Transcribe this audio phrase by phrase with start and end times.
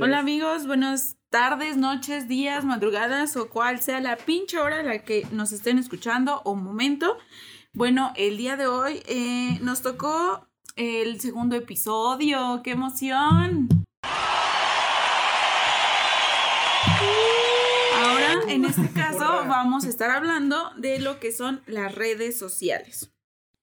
[0.00, 5.00] Hola amigos, buenas tardes, noches, días, madrugadas o cual sea la pinche hora en la
[5.00, 7.16] que nos estén escuchando o momento.
[7.72, 12.60] Bueno, el día de hoy eh, nos tocó el segundo episodio.
[12.62, 13.68] ¡Qué emoción!
[18.00, 23.10] Ahora, en este caso, vamos a estar hablando de lo que son las redes sociales.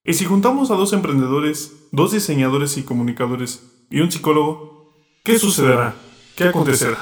[0.04, 4.94] Y si juntamos a dos emprendedores, dos diseñadores y comunicadores y un psicólogo,
[5.24, 5.96] ¿qué sucederá?
[6.36, 6.98] ¿Qué acontecerá?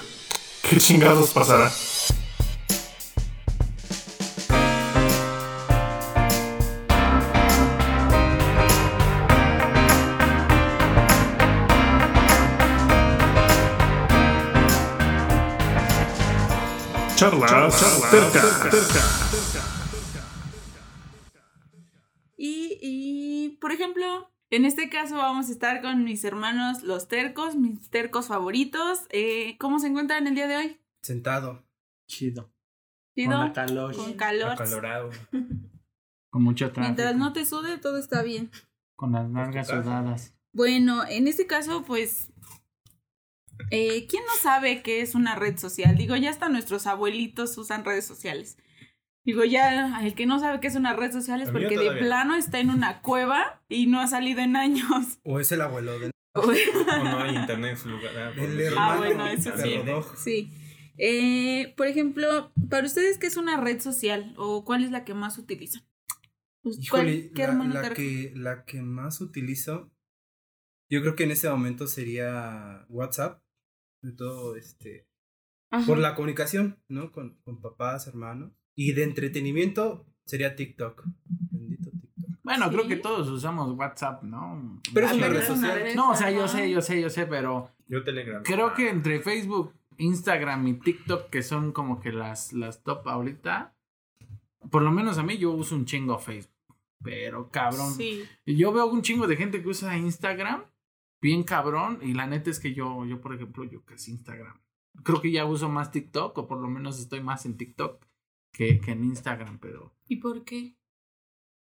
[0.62, 1.72] ¿Qué chingados pasará?
[17.16, 19.18] Charlas, tercas.
[22.38, 27.56] Y, y, por ejemplo, en este caso vamos a estar con mis hermanos los tercos,
[27.56, 29.02] mis tercos favoritos.
[29.10, 30.80] Eh, ¿Cómo se encuentran el día de hoy?
[31.02, 31.66] Sentado.
[32.08, 32.54] Chido.
[33.16, 33.36] ¿Chido?
[33.36, 33.96] Con calor.
[33.96, 34.52] Con calor.
[34.52, 35.10] Acalorado.
[36.30, 36.82] Con mucho tráfico.
[36.82, 38.52] Mientras no te sude, todo está bien.
[38.96, 39.84] Con las nalgas casa.
[39.84, 40.36] sudadas.
[40.52, 42.32] Bueno, en este caso, pues,
[43.70, 45.96] eh, ¿quién no sabe qué es una red social?
[45.96, 48.58] Digo, ya hasta nuestros abuelitos usan redes sociales.
[49.26, 52.36] Digo, ya el que no sabe qué es una red social es porque de plano
[52.36, 55.20] está en una cueva y no ha salido en años.
[55.24, 58.12] O es el abuelo de O no hay internet en su lugar.
[58.18, 58.70] Ah, el eso.
[58.72, 60.50] hermano bueno, eso de sí.
[60.52, 60.52] Sí.
[60.98, 64.34] Eh, por ejemplo, para ustedes, ¿qué es una red social?
[64.38, 65.84] ¿O cuál es la que más utilizan?
[66.62, 69.92] Pues, ¿cuál- Híjole, ¿Qué la, hermano la que, la que más utilizo,
[70.90, 73.42] yo creo que en ese momento sería WhatsApp,
[74.02, 75.08] de todo este,
[75.72, 75.86] Ajá.
[75.86, 77.12] por la comunicación, ¿no?
[77.12, 78.52] Con, con papás, hermanos.
[78.76, 81.04] Y de entretenimiento sería TikTok.
[81.52, 82.40] Bendito TikTok.
[82.44, 84.82] Bueno, creo que todos usamos WhatsApp, ¿no?
[84.94, 85.84] Pero es Ah, una red social.
[85.96, 88.42] No, o sea, yo sé, yo sé, yo sé, pero Yo Telegram.
[88.44, 93.76] creo que entre Facebook, Instagram y TikTok, que son como que las, las top ahorita,
[94.72, 96.52] por lo menos a mí yo uso un chingo Facebook.
[97.04, 97.94] Pero cabrón.
[97.94, 98.24] Sí.
[98.46, 100.64] Yo veo un chingo de gente que usa Instagram,
[101.22, 104.58] bien cabrón, y la neta es que yo, yo por ejemplo, yo casi Instagram.
[105.04, 108.06] Creo que ya uso más TikTok, o por lo menos estoy más en TikTok
[108.54, 110.76] que, que en Instagram, pero ¿Y por qué?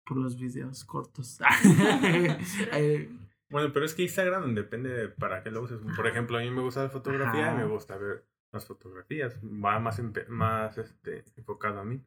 [0.05, 1.39] por los videos cortos.
[2.73, 3.09] Eh,
[3.49, 5.79] Bueno, pero es que Instagram depende de para qué lo uses.
[5.95, 7.55] Por ejemplo, a mí me gusta la fotografía Ajá.
[7.55, 9.39] y me gusta ver las fotografías.
[9.43, 12.01] Va más, empe- más este, enfocado a mí.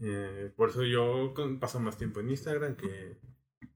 [0.00, 3.18] Eh, por eso yo paso más tiempo en Instagram que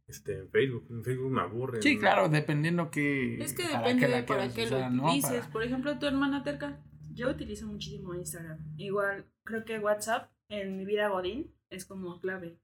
[0.07, 0.87] este, en Facebook.
[0.91, 1.83] En Facebook me aburre.
[1.83, 2.01] sí, ¿no?
[2.01, 3.43] claro, dependiendo que...
[3.43, 5.05] Es que para depende qué la de para qué lo ¿no?
[5.07, 5.41] utilices.
[5.41, 6.81] Para- Por ejemplo, tu hermana terca.
[7.17, 8.59] Yo utilizo muchísimo Instagram.
[8.77, 12.61] Igual, creo que WhatsApp en mi vida Godín es como clave.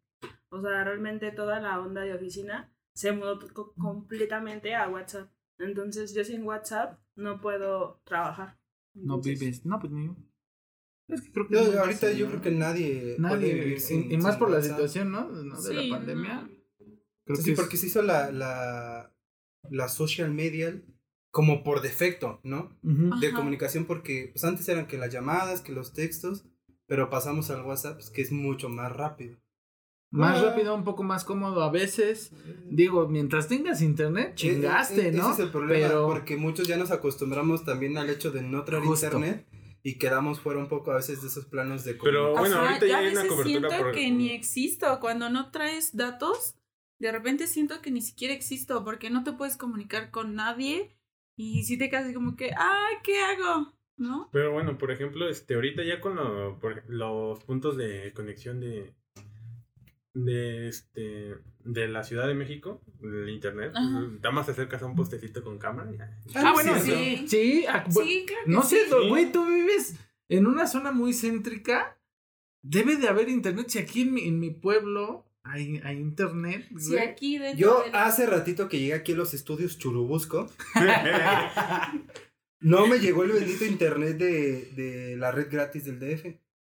[0.50, 5.30] O sea, realmente toda la onda de oficina se mudó co- completamente a WhatsApp.
[5.58, 8.58] Entonces, yo sin WhatsApp no puedo trabajar.
[8.94, 10.16] No Entonces, vives, no, pues ni yo.
[11.08, 11.54] Es que creo que...
[11.54, 12.30] Yo- no ahorita yo ¿no?
[12.32, 15.28] creo que nadie, Nadie, puede vivir sin y, y más sin por la situación, ¿no?
[15.30, 15.60] ¿no?
[15.62, 16.34] De Sí, la pandemia.
[16.42, 16.48] no.
[17.24, 19.14] Creo Sí, que es- porque se hizo la, la,
[19.70, 20.78] la social media
[21.32, 22.78] como por defecto, ¿no?
[22.82, 23.37] De Ajá.
[23.37, 26.44] comunicación, porque pues antes eran que las llamadas, que los textos,
[26.87, 29.38] pero pasamos al WhatsApp, pues, que es mucho más rápido.
[30.10, 32.32] Más rápido, un poco más cómodo a veces.
[32.71, 35.22] Digo, mientras tengas internet, chingaste, Eh, eh, ¿no?
[35.25, 38.62] Ese es el problema, Pero porque muchos ya nos acostumbramos también al hecho de no
[38.65, 39.06] traer Justo.
[39.06, 39.47] internet
[39.82, 42.41] y quedamos fuera un poco a veces de esos planos de Pero- comunicación.
[42.41, 45.00] bueno, Ajá, ahorita ya a hay una veces cobertura siento por- que ni existo.
[45.00, 46.56] Cuando no traes datos,
[46.98, 50.94] de repente siento que ni siquiera existo porque no te puedes comunicar con nadie
[51.37, 53.72] y si te quedas así como que, ay, ¿qué hago?
[53.97, 54.28] ¿No?
[54.32, 58.94] Pero bueno, por ejemplo, este, ahorita ya con lo- por- los puntos de conexión de
[60.15, 64.00] de este de la Ciudad de México, el internet, Ajá.
[64.00, 66.19] nada más te acercas a un postecito con cámara y ya.
[66.34, 67.28] Ah, bueno, sí, sí.
[67.28, 68.42] Sí, ah, Sí, claro.
[68.44, 69.09] que no sé, sí.
[69.09, 69.97] güey, tú vives
[70.28, 71.98] en una zona muy céntrica.
[72.65, 73.69] Debe de haber internet.
[73.69, 77.00] Si aquí en mi, en mi pueblo hay, hay internet, Sí, güey.
[77.08, 80.50] aquí de Yo hace ratito que llegué aquí a los estudios Churubusco,
[82.60, 86.27] no me llegó el bendito internet de, de la red gratis del DF.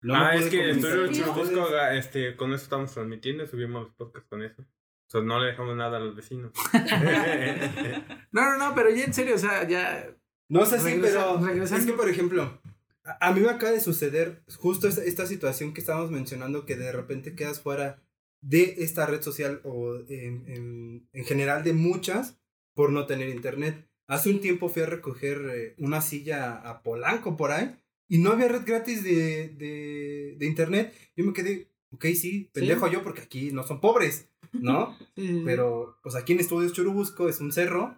[0.02, 4.44] No ah, es que estoy Churubusco, este, con eso estamos transmitiendo, subimos los podcasts con
[4.44, 4.62] eso.
[4.62, 6.52] O sea, no le dejamos nada a los vecinos.
[8.32, 10.08] No, no, no, pero ya en serio, o sea, ya.
[10.50, 11.82] No sé si, Regresa- pero regresando.
[11.82, 12.60] es que, por ejemplo,
[13.06, 16.76] a, a mí me acaba de suceder justo esta, esta situación que estábamos mencionando, que
[16.76, 18.02] de repente quedas fuera
[18.44, 22.38] de esta red social o en, en, en general de muchas
[22.74, 23.88] por no tener internet.
[24.08, 27.76] Hace un tiempo fui a recoger eh, una silla a Polanco por ahí
[28.10, 30.94] y no había red gratis de, de, de internet.
[31.16, 34.98] Yo me quedé, ok, sí, pendejo yo porque aquí no son pobres, ¿no?
[35.16, 35.42] Sí, sí, sí.
[35.46, 37.96] Pero pues aquí en Estudios Churubusco es un cerro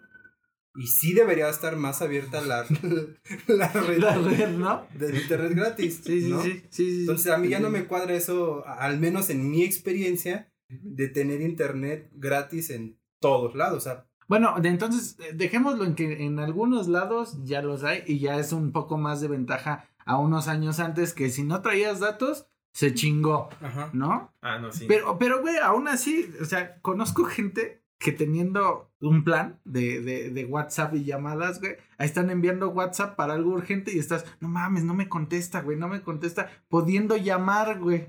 [0.75, 2.65] Y sí debería estar más abierta la,
[3.47, 4.85] la red La red, ¿no?
[4.93, 6.01] del internet gratis.
[6.03, 6.41] Sí, sí, ¿no?
[6.43, 6.99] sí, sí, sí.
[7.01, 11.41] Entonces a mí ya no me cuadra eso, al menos en mi experiencia, de tener
[11.41, 13.77] internet gratis en todos lados.
[13.77, 18.19] O sea, Bueno, entonces eh, dejémoslo en que en algunos lados ya los hay y
[18.19, 21.99] ya es un poco más de ventaja a unos años antes que si no traías
[21.99, 23.89] datos, se chingó, ajá.
[23.93, 24.33] ¿no?
[24.41, 24.85] Ah, no, sí.
[24.87, 30.29] Pero, pero, güey, aún así, o sea, conozco gente que teniendo un plan de, de,
[30.29, 34.47] de WhatsApp y llamadas, güey, ahí están enviando WhatsApp para algo urgente y estás, no
[34.49, 38.07] mames, no me contesta, güey, no me contesta, pudiendo llamar, güey.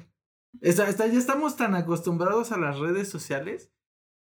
[0.61, 3.71] Está, está- ya estamos tan acostumbrados a las redes sociales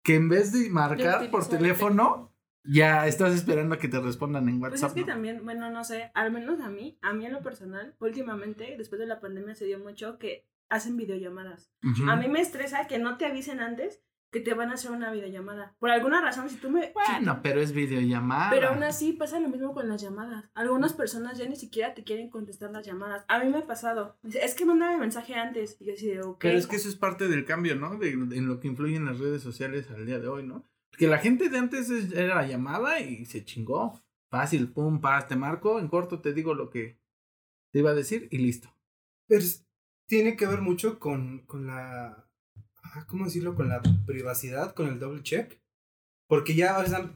[0.04, 2.32] que en vez de marcar por teléfono,
[2.66, 4.96] ya estás esperando a que te respondan en Pues es WhatsApp.
[4.96, 5.08] que ¿no?
[5.08, 9.00] también, bueno, no sé, al menos a mí, a mí en lo personal, últimamente, después
[9.00, 11.72] de la pandemia se dio mucho que hacen videollamadas.
[11.84, 12.10] Ujú.
[12.10, 14.02] A mí me estresa que no te avisen antes
[14.34, 15.76] que te van a hacer una videollamada.
[15.80, 16.92] Por alguna razón, si tú me...
[16.92, 18.50] Bueno, pero es videollamada.
[18.50, 20.50] Pero aún así pasa lo mismo con las llamadas.
[20.56, 23.24] Algunas personas ya ni siquiera te quieren contestar las llamadas.
[23.28, 24.18] A mí me ha pasado.
[24.24, 25.78] Dice, es que mándame mensaje antes.
[25.80, 26.40] Y yo así de, ok.
[26.42, 27.96] Pero es que eso es parte del cambio, ¿no?
[27.98, 30.68] De, en lo que influyen las redes sociales al día de hoy, ¿no?
[30.90, 34.02] Porque la gente de antes es- era la llamada y se chingó.
[34.32, 37.00] Fácil, pum, paz, te marco, en corto te digo lo que
[37.72, 38.76] te iba a decir y listo.
[39.28, 39.66] Pero es-
[40.08, 42.23] tiene que ver mucho con, con la.
[43.08, 43.56] ¿Cómo decirlo?
[43.56, 45.60] Con la privacidad, con el double check.
[46.28, 47.12] Porque ya, o sea.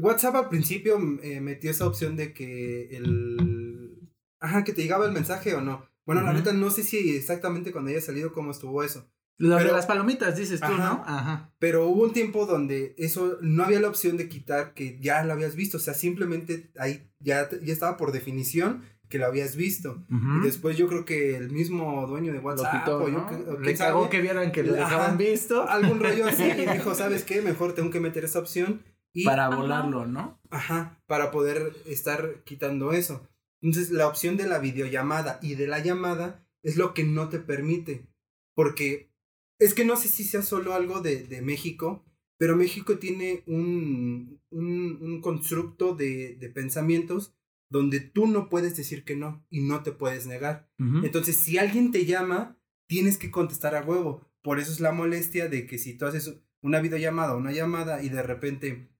[0.00, 4.08] WhatsApp al principio eh, metió esa opción de que el.
[4.40, 5.86] Ajá, que te llegaba el mensaje o no.
[6.06, 6.38] Bueno, la Ujú.
[6.38, 9.10] neta no sé si exactamente cuando haya salido cómo estuvo eso.
[9.36, 10.76] Lo de Pero- las palomitas, dices tú, Ajá.
[10.76, 11.02] ¿no?
[11.06, 11.52] Ajá.
[11.58, 15.32] Pero hubo un tiempo donde eso no había la opción de quitar que ya lo
[15.32, 15.78] habías visto.
[15.78, 20.04] O sea, simplemente ahí ya, ya estaba por definición que lo habías visto.
[20.08, 23.28] Y después yo creo que el mismo dueño de Lo WhatsApp quitó, o yo ¿no?
[23.28, 26.94] que- o Le cagó que vieran que lo dejaban visto algún rollo así y dijo,
[26.94, 27.42] ¿sabes qué?
[27.42, 30.40] Mejor tengo que meter esa opción y para volarlo, ¿no?
[30.50, 33.28] ajá, para poder estar quitando eso.
[33.62, 37.38] Entonces, la opción de la videollamada y de la llamada es lo que no te
[37.38, 38.06] permite,
[38.54, 39.10] porque
[39.58, 42.04] es que no sé si sea solo algo de, de México,
[42.38, 47.34] pero México tiene un, un, un constructo de, de pensamientos
[47.68, 50.68] donde tú no puedes decir que no y no te puedes negar.
[51.04, 54.30] Entonces, si alguien te llama, tienes que contestar a huevo.
[54.42, 58.02] Por eso es la molestia de que si tú haces una videollamada o una llamada
[58.02, 58.90] y de repente,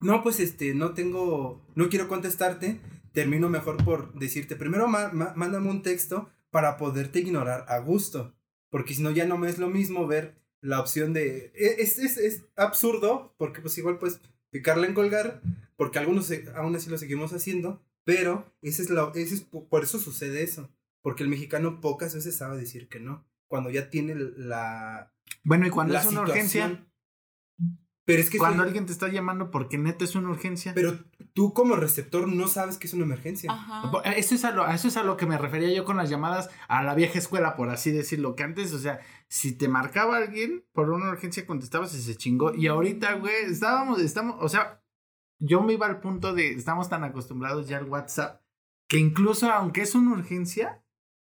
[0.00, 2.80] no, pues este, no tengo, no quiero contestarte,
[3.12, 8.34] termino mejor por decirte, primero ma- ma- mándame un texto para poderte ignorar a gusto.
[8.70, 11.52] Porque si no, ya no me es lo mismo ver la opción de...
[11.54, 14.20] e- Es, es, es absurdo, porque pues igual pues
[14.50, 15.40] picarle en colgar,
[15.76, 19.82] porque algunos aún así lo seguimos haciendo, pero ese es lo, ese es, po- por
[19.84, 20.72] eso sucede eso.
[21.02, 23.28] Porque el mexicano pocas veces sabe decir que no.
[23.48, 25.12] Cuando ya tiene la.
[25.44, 26.86] Bueno, y cuando la es una urgencia.
[28.06, 28.38] Pero es que.
[28.38, 30.72] cuando alguien te está llamando porque neta es una urgencia.
[30.74, 30.98] Pero
[31.34, 33.52] tú como receptor no sabes que es una emergencia.
[33.52, 33.90] Ajá.
[34.16, 36.48] Eso es, a lo, eso es a lo que me refería yo con las llamadas
[36.66, 38.36] a la vieja escuela, por así decirlo.
[38.36, 42.54] Que antes, o sea, si te marcaba alguien por una urgencia, contestabas y se chingó.
[42.54, 44.77] Y ahorita, güey, estábamos, estamos, o sea,
[45.38, 48.42] yo me iba al punto de, estamos tan acostumbrados ya al WhatsApp,
[48.88, 50.82] que incluso aunque es una urgencia,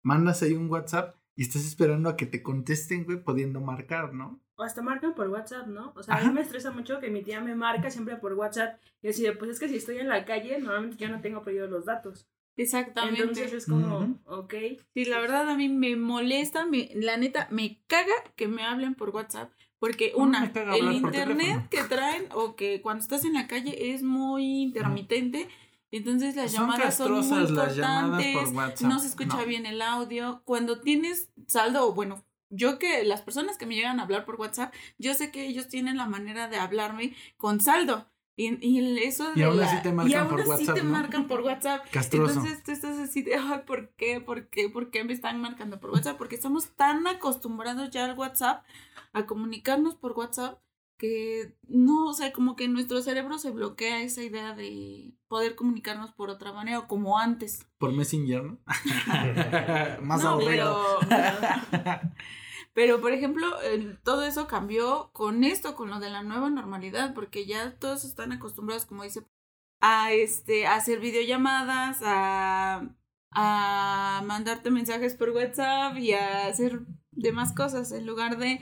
[0.04, 4.40] mandas ahí un WhatsApp y estás esperando a que te contesten, güey, pudiendo marcar, ¿no?
[4.56, 5.94] O hasta marcan por WhatsApp, ¿no?
[5.96, 6.28] O sea, a Ajá.
[6.28, 8.78] mí me estresa mucho que mi tía me marca siempre por WhatsApp.
[9.02, 11.44] Y así de, pues es que si estoy en la calle, normalmente yo no tengo
[11.44, 12.28] pedidos los datos.
[12.58, 13.22] Exactamente.
[13.22, 14.20] Entonces es como, Ujú.
[14.26, 14.54] ok.
[14.94, 18.96] Sí, la verdad a mí me molesta, me- la neta, me caga que me hablen
[18.96, 19.50] por WhatsApp.
[19.80, 23.94] Porque No, una, caga el internet que traen o que cuando estás en la calle
[23.94, 25.48] es muy intermitente.
[25.92, 28.82] Entonces las Son llamadas son muy WhatsApp.
[28.88, 29.46] no se escucha No.
[29.46, 30.42] bien el audio.
[30.46, 34.36] Cuando tienes saldo, o bueno, yo que las personas que me llegan a hablar por
[34.40, 38.06] WhatsApp, yo sé que ellos tienen la manera de hablarme con saldo.
[38.36, 40.76] Y, y eso Y de aún la- así te marcan y aún por así WhatsApp,
[40.76, 40.92] te ¿no?
[40.92, 41.86] marcan por WhatsApp.
[41.92, 42.34] Castroso.
[42.36, 44.22] Entonces tú estás así de, ay, ¿por qué?
[44.22, 44.70] ¿Por qué?
[44.70, 46.18] ¿Por qué me están marcando por WhatsApp?
[46.18, 48.64] Porque estamos tan acostumbrados ya al WhatsApp,
[49.14, 50.62] a comunicarnos por WhatsApp,
[50.98, 56.12] que no, o sea, como que nuestro cerebro se bloquea esa idea de poder comunicarnos
[56.12, 57.66] por otra manera o como antes.
[57.78, 58.60] Por Messenger, ¿no?
[60.02, 60.78] Más No, aburrido.
[61.10, 61.40] pero,
[62.74, 63.48] pero, por ejemplo,
[64.04, 68.32] todo eso cambió con esto, con lo de la nueva normalidad, porque ya todos están
[68.32, 69.26] acostumbrados, como dice,
[69.82, 72.90] a este, a hacer videollamadas, a,
[73.32, 78.62] a mandarte mensajes por WhatsApp y a hacer demás cosas, en lugar de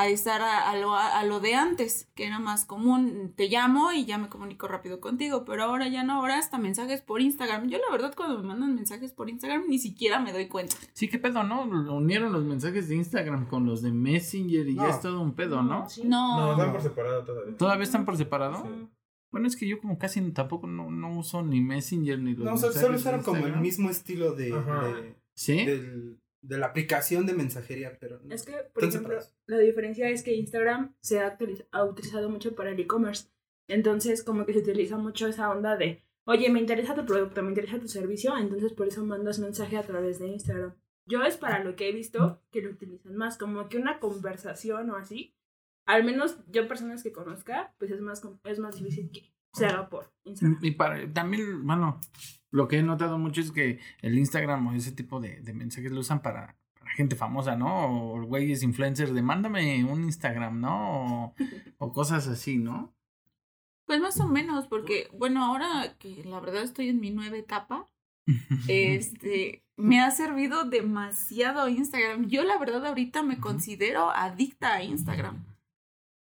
[0.00, 3.90] a estar a, a lo, a lo de antes, que era más común, te llamo
[3.92, 7.68] y ya me comunico rápido contigo, pero ahora ya no, ahora hasta mensajes por Instagram.
[7.68, 10.76] Yo la verdad cuando me mandan mensajes por Instagram ni siquiera me doy cuenta.
[10.92, 11.62] Sí, qué pedo, ¿no?
[11.62, 15.62] Unieron los mensajes de Instagram con los de Messenger y ya es todo un pedo,
[15.62, 15.88] ¿no?
[15.88, 16.02] Sí.
[16.04, 17.56] No, No, están por separado todavía.
[17.56, 18.62] ¿Todavía están por separado?
[18.62, 18.88] Sí.
[19.30, 22.56] Bueno, es que yo como casi tampoco no, no uso ni Messenger ni los No,
[22.56, 24.84] solo usaron como el mismo estilo de, Ajá.
[24.84, 25.64] de, ¿Sí?
[25.66, 30.22] del- de la aplicación de mensajería, pero Es que, por Están ejemplo, la diferencia es
[30.22, 31.36] que Instagram se ha,
[31.72, 33.28] ha utilizado mucho para el e-commerce.
[33.68, 37.50] Entonces, como que se utiliza mucho esa onda de, oye, me interesa tu producto, me
[37.50, 40.74] interesa tu servicio, entonces por eso mandas mensaje a través de Instagram.
[41.04, 44.88] Yo es para lo que he visto que lo utilizan más, como que una conversación
[44.90, 45.36] o así.
[45.84, 49.90] Al menos yo personas que conozca, pues es más, es más difícil que se haga
[49.90, 50.58] por Instagram.
[50.62, 52.00] Y para, también, bueno,
[52.50, 55.92] lo que he notado mucho es que el Instagram o ese tipo de, de mensajes
[55.92, 58.14] lo usan para, para gente famosa, ¿no?
[58.14, 61.24] O güeyes influencers de mándame un Instagram, ¿no?
[61.26, 61.34] O,
[61.78, 62.94] o cosas así, ¿no?
[63.86, 67.86] Pues más o menos, porque, bueno, ahora que la verdad estoy en mi nueva etapa,
[68.68, 72.28] este, me ha servido demasiado Instagram.
[72.28, 75.42] Yo la verdad ahorita me considero adicta a Instagram,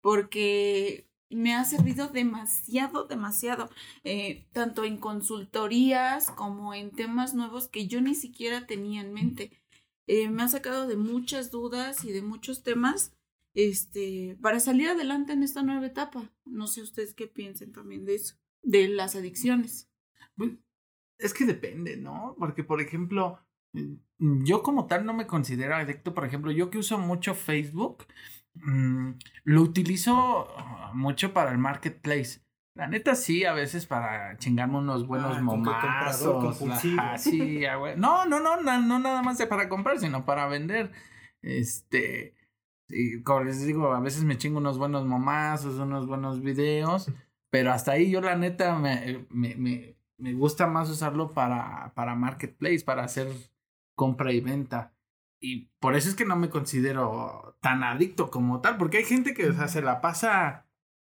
[0.02, 3.70] porque me ha servido demasiado, demasiado,
[4.04, 9.62] eh, tanto en consultorías como en temas nuevos que yo ni siquiera tenía en mente.
[10.08, 13.14] Eh, me ha sacado de muchas dudas y de muchos temas
[13.54, 16.32] este, para salir adelante en esta nueva etapa.
[16.46, 19.90] No sé ustedes qué piensen también de eso, de las adicciones.
[21.18, 22.36] Es que depende, ¿no?
[22.40, 23.40] Porque, por ejemplo,
[23.74, 26.14] mm, yo como tal no me considero adicto.
[26.14, 28.06] Por ejemplo, yo que uso mucho Facebook,
[28.56, 29.12] mm,
[29.46, 30.48] lo utilizo
[30.94, 32.42] mucho para el marketplace.
[32.74, 36.62] La neta sí, a veces para chingarme unos buenos Ah, momazos.
[36.98, 37.64] ajá, sí,
[37.98, 40.92] no, no, no, no, no nada más de para comprar, sino para vender.
[41.42, 42.34] Este,
[42.88, 47.12] y como les digo, a veces me chingo unos buenos momazos, unos buenos videos,
[47.50, 52.16] pero hasta ahí yo la neta me, me, me, me gusta más usarlo para, para
[52.16, 53.28] marketplace, para hacer
[53.96, 54.94] compra y venta.
[55.44, 59.34] Y por eso es que no me considero tan adicto como tal, porque hay gente
[59.34, 60.68] que o sea, se la pasa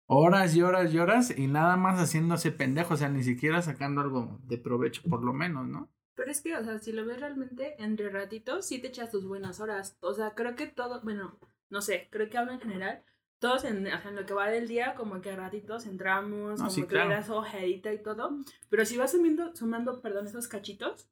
[0.06, 4.02] horas y horas y horas y nada más haciéndose pendejo, o sea, ni siquiera sacando
[4.02, 5.90] algo de provecho, por lo menos, ¿no?
[6.16, 9.26] Pero es que, o sea, si lo ves realmente entre ratitos, sí te echas tus
[9.26, 9.98] buenas horas.
[10.02, 13.04] O sea, creo que todo, bueno, no sé, creo que hablo en general.
[13.40, 16.52] Todos en, o sea, en lo que va del día, como que a ratitos entramos,
[16.52, 17.12] No, como sí, que claro.
[17.12, 18.38] das ojerita y todo.
[18.70, 21.08] Pero si vas sumiendo, sumando, perdón, esos cachitos,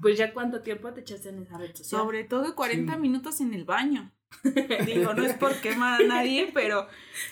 [0.00, 2.00] pues ya cuánto tiempo te echaste en esa red social.
[2.02, 3.00] Sobre todo 40 Sí.
[3.00, 4.12] minutos en el baño.
[4.86, 6.86] Digo, no es por quemar a nadie, pero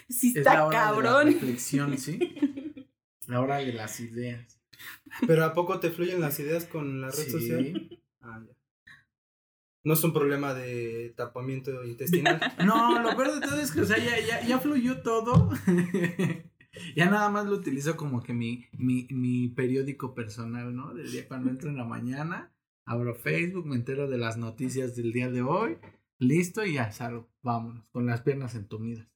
[0.08, 1.26] sí Es está la hora de la cabrón.
[1.32, 2.18] reflexión, ¿sí?
[3.26, 4.60] La hora de las ideas.
[5.26, 7.30] Pero ¿a poco te fluyen las ideas con la red Sí.
[7.32, 8.00] social?
[8.20, 8.52] Ah, ya.
[9.84, 12.40] No es un problema de tapamiento intestinal.
[12.64, 15.50] No, lo peor de todo es que, o sea, ya, ya, ya fluyó todo.
[16.94, 20.94] ya nada más lo utilizo como que mi, mi, mi periódico personal, ¿no?
[20.94, 22.52] Del día cuando entro en la mañana,
[22.86, 25.76] abro Facebook, me entero de las noticias del día de hoy,
[26.18, 27.28] listo y ya salgo.
[27.42, 29.06] Vámonos, con las piernas entumidas.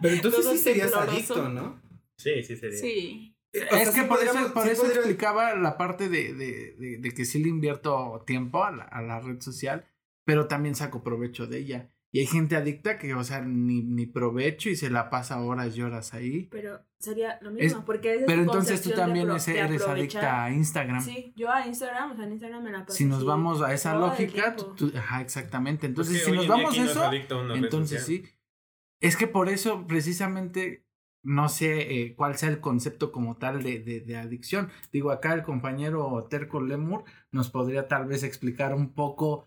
[0.00, 1.34] Pero entonces Todo sí serías tembloroso.
[1.34, 1.80] adicto, ¿no?
[2.16, 2.78] Sí, sí sería.
[2.78, 3.34] Sí.
[3.54, 6.08] O sea, es que sí por eso, podríamos- por sí eso podría- explicaba la parte
[6.08, 9.86] de, de, de, de que sí le invierto tiempo a la, a la red social,
[10.24, 11.90] pero también saco provecho de ella.
[12.10, 15.76] Y hay gente adicta que, o sea, ni, ni provecho y se la pasa horas
[15.76, 16.48] y horas ahí.
[16.50, 19.94] Pero sería lo Es- mismo, porque es Pero entonces tú también eres aprovechar.
[19.94, 21.02] adicta a Instagram.
[21.02, 23.74] Sí, yo a Instagram, o sea, en Instagram me la paso Si nos vamos a
[23.74, 25.86] esa lógica, tú- ajá, exactamente.
[25.86, 28.24] Entonces, Porque si nos vamos ¿quién a no es eso, una red entonces sí.
[29.00, 30.86] Es que por eso, precisamente,
[31.22, 34.70] no sé eh, cuál sea el concepto como tal de, de, de adicción.
[34.92, 39.46] Digo, acá el compañero Terco Lemur nos podría tal vez explicar un poco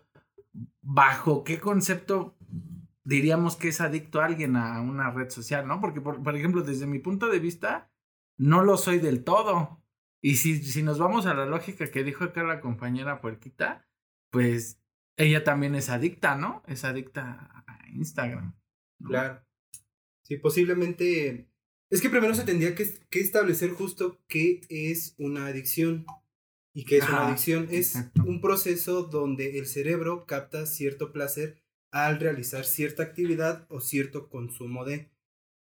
[0.80, 2.36] bajo qué concepto
[3.04, 5.80] diríamos que es adicto a alguien a una red social, ¿no?
[5.80, 7.90] Porque, por, por ejemplo, desde mi punto de vista,
[8.38, 9.82] no lo soy del todo.
[10.20, 13.88] Y si, si nos vamos a la lógica que dijo acá la compañera Puerquita,
[14.30, 14.80] pues
[15.16, 16.62] ella también es adicta, ¿no?
[16.66, 18.54] Es adicta a Instagram.
[19.00, 19.08] ¿no?
[19.08, 19.44] Claro.
[20.22, 21.48] Sí, posiblemente.
[21.90, 26.06] Es que primero se tendría que, que establecer justo qué es una adicción.
[26.74, 27.68] ¿Y qué es una adicción?
[27.70, 28.22] Es exacto.
[28.24, 31.61] un proceso donde el cerebro capta cierto placer
[31.92, 35.12] al realizar cierta actividad o cierto consumo de.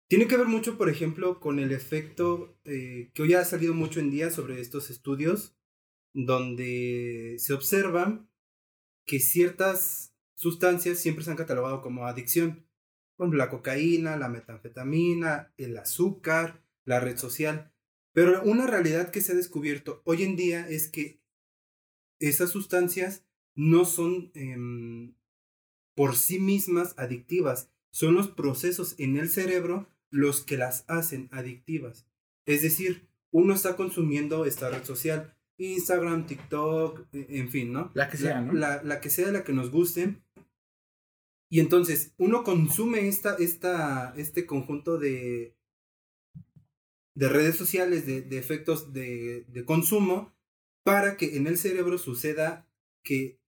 [0.08, 3.98] Tiene que ver mucho, por ejemplo, con el efecto eh, que hoy ha salido mucho
[3.98, 5.56] en día sobre estos estudios,
[6.12, 8.28] donde se observa
[9.06, 12.66] que ciertas sustancias siempre se han catalogado como adicción.
[13.16, 17.72] Por ejemplo, la cocaína, la metanfetamina, el azúcar, la red social.
[18.12, 21.22] Pero una realidad que se ha descubierto hoy en día es que
[22.18, 25.14] esas sustancias no son em,
[26.02, 32.08] por sí mismas adictivas, son los procesos en el cerebro los que las hacen adictivas.
[32.44, 37.92] Es decir, uno está consumiendo esta red social, Instagram, TikTok, e- en fin, ¿no?
[37.94, 38.52] La que sea, ¿no?
[38.52, 40.20] La, la que sea, la que nos guste.
[41.48, 45.56] Y entonces, uno consume esta, esta, este conjunto de,
[47.14, 50.34] de redes sociales, de, de efectos de, de consumo,
[50.84, 52.68] para que en el cerebro suceda
[53.04, 53.38] que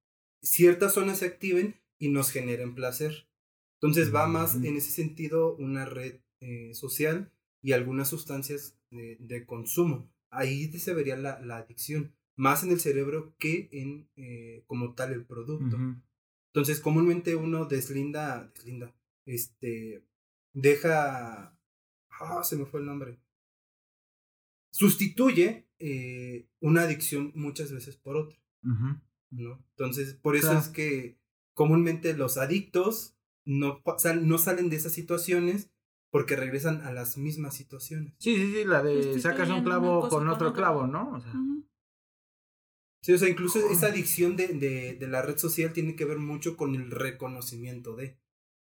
[0.40, 3.26] ciertas zonas se activen y nos generen placer.
[3.80, 7.32] Entonces va más en ese sentido una red eh, social
[7.62, 10.10] y algunas sustancias de, de consumo.
[10.30, 15.12] Ahí se vería la, la adicción, más en el cerebro que en eh, como tal
[15.12, 15.76] el producto.
[16.48, 18.94] Entonces, comúnmente uno deslinda, deslinda,
[19.26, 20.04] este,
[20.52, 21.56] deja,
[22.20, 23.18] ah, se me fue el nombre,
[24.70, 28.38] sustituye eh, una adicción muchas veces por otra.
[29.30, 29.64] ¿no?
[29.70, 30.60] Entonces, por eso Claro.
[30.60, 31.18] es que
[31.54, 35.70] comúnmente los adictos no, sal- no salen de esas situaciones
[36.10, 38.14] porque regresan a las mismas situaciones.
[38.18, 41.12] Sí, sí, sí, la de Sustituyen sacas un clavo con con otro clavo, ¿no?
[41.12, 41.32] O sea.
[43.02, 46.18] Sí, o sea, incluso esa adicción de, de, de la red social tiene que ver
[46.18, 48.18] mucho con el reconocimiento de,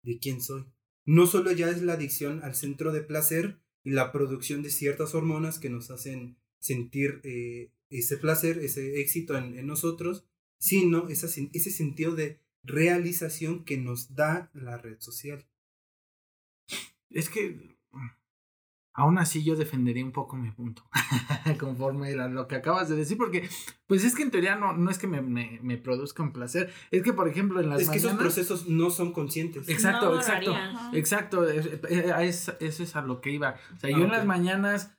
[0.03, 0.65] de quién soy.
[1.05, 5.13] No solo ya es la adicción al centro de placer y la producción de ciertas
[5.13, 10.25] hormonas que nos hacen sentir eh, ese placer, ese éxito en, en nosotros,
[10.58, 15.46] sino esa, ese sentido de realización que nos da la red social.
[17.10, 17.78] es que
[18.94, 20.84] aún así yo defendería un poco mi punto,
[21.60, 23.48] conforme a lo que acabas de decir, porque
[23.88, 26.74] pues es que en teoría no, no es que me, me, me produzca un placer,
[26.92, 28.34] es que por ejemplo en las Es que esos mañanas...
[28.34, 29.70] procesos no son conscientes.
[29.70, 30.54] Exacto, No exacto.
[30.94, 33.56] Exacto, es- eh, es- eso es a lo que iba.
[33.74, 34.18] O sea, Ah, yo en ok.
[34.18, 34.98] las mañanas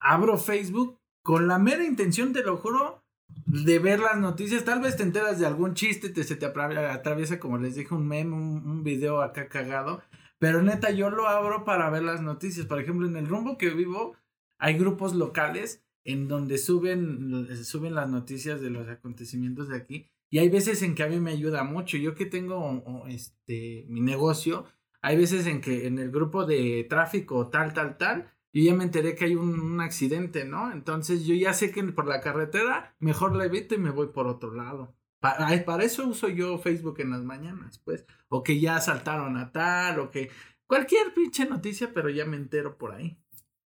[0.00, 3.04] abro Facebook con la mera intención, te lo juro,
[3.48, 4.64] de ver las noticias.
[4.64, 8.06] Tal vez te enteras de algún chiste, te, se te atraviesa, como les dije, un
[8.06, 10.02] meme, un, video acá cagado.
[10.38, 12.66] Pero neta, yo lo abro para ver las noticias.
[12.66, 14.16] Por ejemplo, en el rumbo que vivo,
[14.58, 20.10] hay grupos locales en donde suben, suben las noticias de los acontecimientos de aquí.
[20.30, 21.96] Y hay veces en que a mí me ayuda mucho.
[21.96, 24.66] Yo que tengo este mi negocio,
[25.00, 28.84] hay veces en que en el grupo de tráfico tal, tal, tal, yo ya me
[28.84, 30.72] enteré que hay un, un accidente, ¿no?
[30.72, 34.26] Entonces yo ya sé que por la carretera mejor la evito y me voy por
[34.26, 34.96] otro lado.
[35.20, 38.06] Para, eso uso yo Facebook en las mañanas, pues.
[38.28, 40.30] O que ya asaltaron a tal, o que
[40.66, 43.18] cualquier pinche noticia, pero ya me entero por ahí,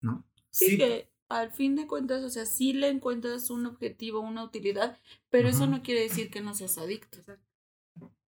[0.01, 0.27] ¿no?
[0.49, 4.97] Sí, que al fin de cuentas, o sea, sí le encuentras un objetivo, una utilidad,
[5.29, 7.19] pero eso no quiere decir que no seas adicto.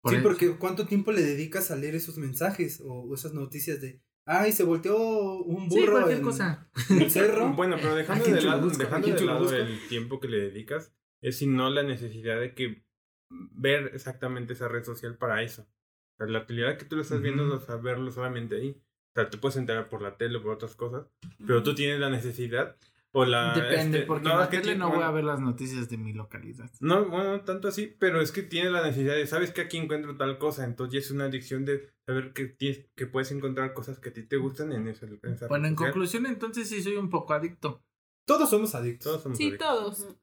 [0.00, 0.22] Por sí, eso.
[0.22, 4.52] porque ¿cuánto tiempo le dedicas a leer esos mensajes o, o esas noticias de, ay,
[4.52, 4.96] se volteó
[5.42, 6.68] un Sí, burro cualquier en, cosa.
[6.90, 7.52] en el cerro?
[7.54, 11.70] Bueno, pero dejando de lado, dejando de lado el tiempo que le dedicas, es sino
[11.70, 12.84] la necesidad de que
[13.30, 15.62] ver exactamente esa red social para eso.
[15.62, 18.70] O sea, la utilidad que tú le estás viendo es a verlo solamente ahí.
[18.80, 21.06] O sea, te puedes enterar por la tele o por otras cosas,
[21.46, 22.76] pero tú tienes la necesidad
[23.18, 23.54] o la...
[23.54, 25.40] Depende, este, porque no, en la es que tele ti- no voy a ver las
[25.40, 26.70] noticias de mi localidad.
[26.80, 29.78] No, bueno, no tanto así, pero es que tienes la necesidad de, sabes que aquí
[29.78, 33.72] encuentro tal cosa, entonces ya es una adicción de saber que tienes, que puedes encontrar
[33.74, 35.92] cosas que a ti te gustan en esa, en esa Bueno, en social.
[35.92, 37.82] conclusión, entonces sí soy un poco adicto.
[38.26, 39.04] Todos somos adictos.
[39.04, 39.66] Todos somos Sí, adictos.
[39.68, 40.16] todos.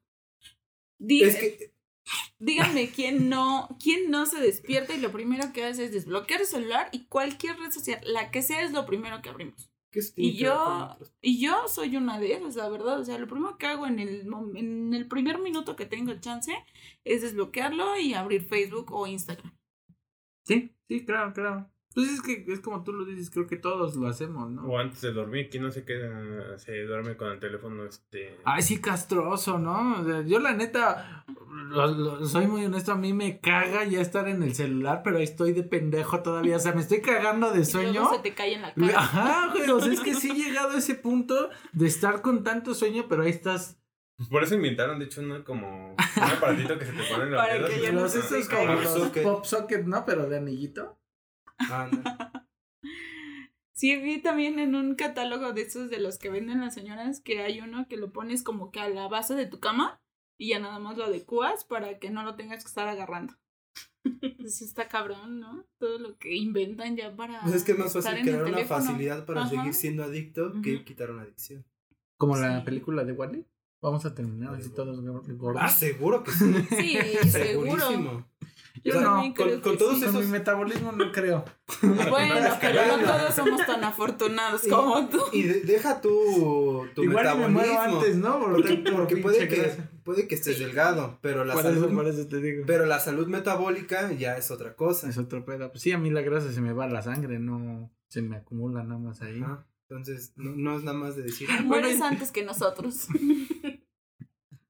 [0.98, 1.74] Dí- Es que
[2.38, 6.46] Díganme quién no, quién no se despierta y lo primero que hace es desbloquear el
[6.46, 9.70] celular y cualquier red social, la que sea, es lo primero que abrimos.
[9.94, 12.98] ¿Qué eso tiene Y que yo, y yo soy una de esas, la verdad.
[13.00, 14.26] O sea, lo primero que hago en el,
[14.56, 16.52] en el primer minuto que tengo el chance
[17.04, 19.56] es desbloquearlo y abrir Facebook o Instagram.
[20.44, 21.70] Sí, sí, claro, claro.
[21.94, 24.62] Pues es que es como tú lo dices, creo que todos lo hacemos, ¿no?
[24.66, 28.36] O antes de dormir, ¿quién no se queda, se duerme con el teléfono este...
[28.44, 30.00] Ay, sí, castroso, ¿no?
[30.00, 31.24] O sea, yo la neta,
[31.68, 35.18] lo- lo- soy muy honesto, a mí me caga ya estar en el celular, pero
[35.18, 37.92] ahí estoy de pendejo todavía, o sea, me estoy cagando de Y sueño.
[38.00, 38.98] luego se te cae en la cara.
[38.98, 42.42] Ajá, güey, o sea, es que sí he llegado a ese punto de estar con
[42.42, 43.78] tanto sueño, pero ahí estás.
[44.16, 47.30] Pues por eso inventaron, de hecho, uno como un aparatito que se te pone en
[47.32, 47.68] la Para pierna.
[47.68, 48.74] que y ya no Los como caiga.
[48.74, 49.22] los Socket.
[49.22, 50.04] pop socket, ¿no?
[50.04, 50.98] Pero de anillito.
[51.70, 52.02] Ah, no.
[53.72, 57.42] Sí, vi también en un catálogo de esos de los que venden las señoras que
[57.42, 60.00] hay uno que lo pones como que a la base de tu cama
[60.38, 63.34] y ya nada más lo adecuas para que no lo tengas que estar agarrando.
[64.46, 65.64] Sí está cabrón, ¿no?
[65.78, 68.80] Todo lo que inventan ya para Pues es que es más fácil crear una teléfono.
[68.84, 69.50] facilidad para Ajá.
[69.50, 70.84] seguir siendo adicto que Ujú.
[70.84, 71.64] quitar una adicción.
[72.18, 73.46] Como la película de Wally.
[73.80, 75.00] Vamos a terminar así todos
[75.36, 75.62] gordos.
[75.62, 76.52] Ah, seguro que sí.
[76.70, 76.96] Sí,
[77.30, 77.76] seguro.
[77.80, 78.26] Segurísimo.
[78.82, 79.34] Yo O sea, no.
[79.34, 80.00] con, con todos sí.
[80.04, 81.44] Con esos mi metabolismo no creo.
[82.10, 85.20] Bueno, pero no todos somos tan afortunados como tú.
[85.32, 88.00] Y de- deja tu, tu Igual y me muero metabolismo.
[88.00, 88.40] antes, ¿no?
[88.40, 92.40] Por Porque, porque puede, que, puede que estés delgado, pero la, salud, por eso te
[92.40, 92.64] digo.
[92.66, 95.08] pero la salud metabólica ya es otra cosa.
[95.08, 95.70] Es otro pedo.
[95.70, 98.36] Pues sí, a mí la grasa se me va a la sangre, no se me
[98.36, 99.40] acumula nada más ahí.
[99.42, 99.66] Ajá.
[99.88, 103.06] Entonces, no, no es nada más de decir, Mueres antes que nosotros.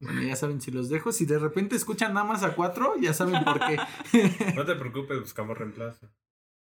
[0.05, 3.15] Bueno, ya saben, si los dejo, si de repente escuchan nada más a cuatro, ya
[3.15, 3.79] saben por qué.
[4.55, 6.11] No te preocupes, buscamos reemplazo.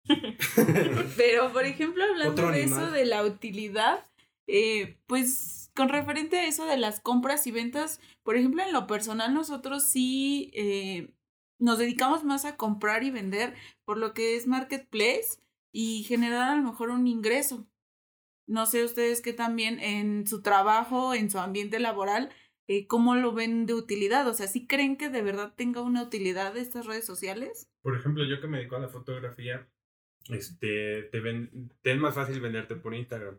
[1.18, 4.08] Pero, por ejemplo, hablando de eso de la utilidad,
[4.48, 8.88] eh, pues con referente a eso de las compras y ventas, por ejemplo, en lo
[8.88, 11.14] personal nosotros sí eh,
[11.60, 15.40] nos dedicamos más a comprar y vender por lo que es marketplace
[15.72, 17.68] y generar a lo mejor un ingreso.
[18.46, 22.30] No sé ustedes que también en su trabajo, en su ambiente laboral,
[22.68, 24.28] eh, cómo lo ven de utilidad.
[24.28, 27.70] O sea, ¿sí creen que de verdad tenga una utilidad estas redes sociales?
[27.82, 29.68] Por ejemplo, yo que me dedico a la fotografía,
[30.30, 33.38] este, te, ven, te es más fácil venderte por Instagram.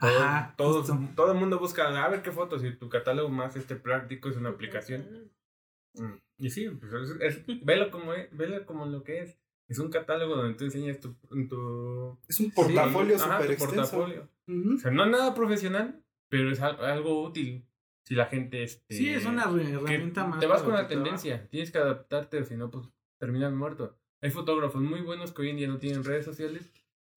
[0.00, 0.82] Todo, Ajá, todo,
[1.14, 4.36] todo el mundo busca, a ver qué fotos, y tu catálogo más este práctico es
[4.36, 5.30] una aplicación.
[5.94, 9.38] Mm, Y sí, pues es, es- velo como es, velo como lo que es.
[9.68, 11.14] Es un catálogo donde tú enseñas tu,
[11.48, 13.74] tu Es un portafolio Sí, ajá, súper tu extenso.
[13.96, 14.28] portafolio.
[14.48, 14.74] Ujú.
[14.74, 17.64] O sea, no es nada profesional, pero es al- algo útil.
[18.04, 20.38] Si la gente este, Sí, es una herramienta más.
[20.40, 21.02] Te vas con la trabajo.
[21.02, 22.86] tendencia, tienes que adaptarte, o si no, pues
[23.18, 23.98] terminas muerto.
[24.20, 26.72] Hay fotógrafos muy buenos que hoy en día no tienen redes sociales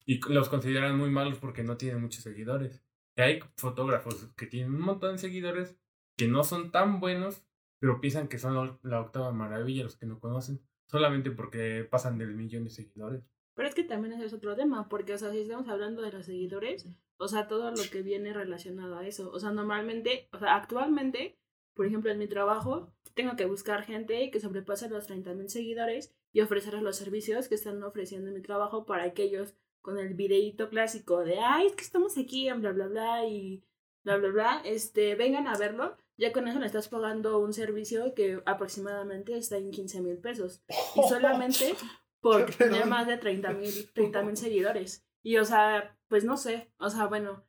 [0.06, 2.84] y los consideran muy malos porque no tienen muchos seguidores.
[3.16, 5.78] Y hay fotógrafos que tienen un montón de seguidores
[6.18, 7.44] que no son tan buenos,
[7.80, 12.18] pero piensan que son la, la octava maravilla los que no conocen, solamente porque pasan
[12.18, 13.24] del millón de seguidores.
[13.56, 16.12] Pero es que también ese es otro tema, porque, o sea, si estamos hablando de
[16.12, 19.32] los seguidores, o sea, todo lo que viene relacionado a eso.
[19.32, 21.38] O sea, normalmente, o sea, actualmente,
[21.74, 26.42] por ejemplo, en mi trabajo, tengo que buscar gente que sobrepase los 30.000 seguidores y
[26.42, 30.70] ofrecerles los servicios que están ofreciendo en mi trabajo para que ellos, con el videíto
[30.70, 33.64] clásico de, ay, es que estamos aquí en bla, bla, bla, y
[34.04, 35.98] bla, bla, bla, este, vengan a verlo.
[36.18, 40.64] Ya con eso le estás pagando un servicio que aproximadamente está en 15 mil pesos.
[40.96, 41.76] Y solamente
[42.22, 45.07] por tener más de 30 mil 30 mil seguidores.
[45.28, 47.44] Y o sea, pues no sé, o sea, bueno,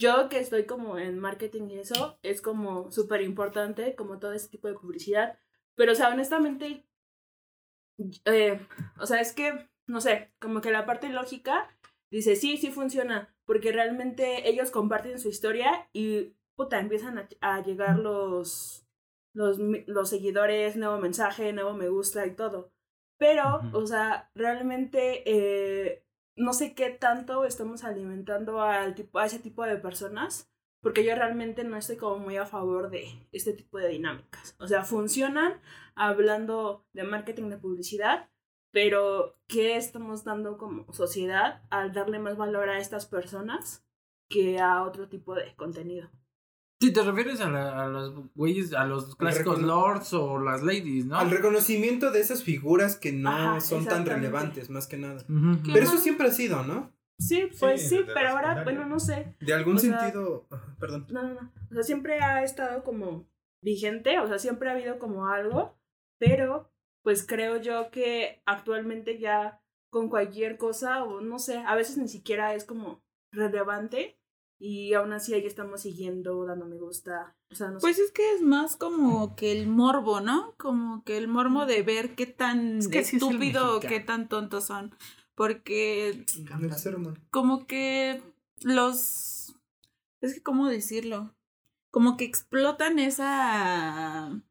[0.00, 4.50] yo que estoy como en marketing y eso, es como súper importante, como todo este
[4.50, 5.38] tipo de publicidad.
[5.76, 6.84] Pero o sea, honestamente,
[8.24, 8.58] eh,
[8.98, 11.68] o sea, es que, no sé, como que la parte lógica
[12.10, 17.62] dice, sí, sí funciona, porque realmente ellos comparten su historia y puta, empiezan a, a
[17.62, 18.88] llegar los,
[19.34, 22.72] los, los seguidores, nuevo mensaje, nuevo me gusta y todo.
[23.18, 26.04] Pero, o sea, realmente eh,
[26.40, 30.50] no sé qué tanto estamos alimentando al tipo, a ese tipo de personas,
[30.80, 34.56] porque yo realmente no estoy como muy a favor de este tipo de dinámicas.
[34.58, 35.60] O sea, funcionan
[35.94, 38.30] hablando de marketing de publicidad,
[38.72, 43.84] pero ¿qué estamos dando como sociedad al darle más valor a estas personas
[44.28, 46.08] que a otro tipo de contenido?
[46.80, 51.04] Si te refieres a, la- a los güeyes, a los clásicos lords o las ladies,
[51.04, 51.18] ¿no?
[51.18, 55.16] Al reconocimiento de esas figuras que no Ajá, son tan relevantes, más que nada.
[55.28, 55.62] Ujú.
[55.64, 56.90] ¿Qué Pero eso siempre ha sido, ¿no?
[57.18, 58.64] Sí, pues sí, pero ahora, secundaria.
[58.64, 59.34] bueno, no sé.
[59.40, 60.46] De algún O sentido.
[60.78, 61.06] Perdón.
[61.10, 61.52] No, no, no.
[61.70, 63.28] O sea, siempre ha estado como
[63.62, 65.78] vigente, o sea, siempre ha habido como algo,
[66.18, 71.98] pero pues creo yo que actualmente ya con cualquier cosa, o no sé, a veces
[71.98, 74.18] ni siquiera es como relevante
[74.62, 78.02] y aún así ahí estamos siguiendo, dando me gusta, o sea, no Pues sé.
[78.04, 80.54] es que es más como que el morbo, ¿no?
[80.58, 83.80] Como que el morbo de ver qué tan Es que así es el estúpido o
[83.80, 84.94] qué tan tontos son.
[85.34, 86.26] Porque
[87.30, 88.22] como que
[88.60, 89.56] los...
[90.20, 91.34] Es que, ¿cómo decirlo?
[91.90, 94.42] Como que explotan esa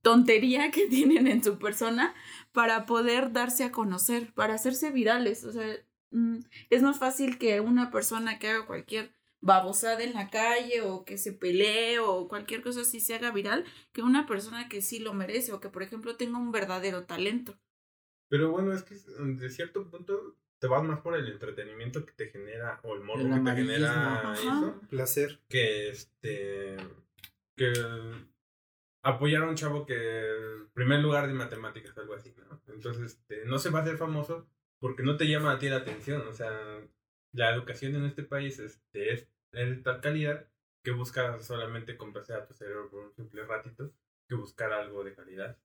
[0.00, 2.14] tontería que tienen en su persona
[2.52, 5.44] para poder darse a conocer, para hacerse virales.
[5.44, 5.66] O sea,
[6.12, 6.38] mm,
[6.70, 11.16] es más fácil que una persona que haga cualquier babosada en la calle o que
[11.16, 15.14] se pelee o cualquier cosa así se haga viral que una persona que sí lo
[15.14, 17.58] merece o que por ejemplo tenga un verdadero talento.
[18.28, 22.28] Pero bueno, es que de cierto punto te vas más por el entretenimiento que te
[22.30, 25.40] genera o el morbo El que te genera eso Placer.
[25.48, 26.76] que este
[27.56, 27.72] que
[29.04, 33.58] apoyar a un chavo que primer lugar de matemáticas algo así no entonces este, no
[33.58, 34.48] se va a hacer famoso
[34.80, 36.50] porque no te llama a ti la atención o sea
[37.32, 40.48] la educación en este país es, es de tal calidad
[40.82, 43.92] que busca solamente complacer a tu cerebro por un simple ratito
[44.28, 45.58] que buscar algo de calidad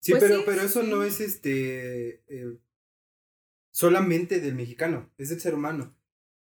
[0.00, 0.90] Sí, Pues pero, sí, pero eso sí.
[0.90, 2.58] no es este eh,
[3.70, 5.96] solamente del mexicano, es del ser humano.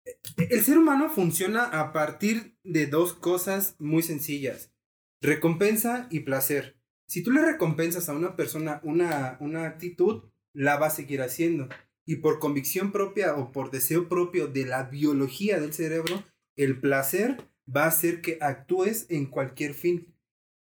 [0.05, 0.19] Eh,
[0.51, 4.73] El ser humano funciona a partir de dos cosas muy sencillas,
[5.21, 6.77] recompensa y placer.
[7.09, 11.69] Si tú le recompensas a una persona una, una actitud, la va a seguir haciendo.
[12.07, 16.25] Y por convicción propia o por deseo propio de la biología del cerebro,
[16.57, 17.39] el placer
[17.75, 20.15] va a hacer que actúes en cualquier fin.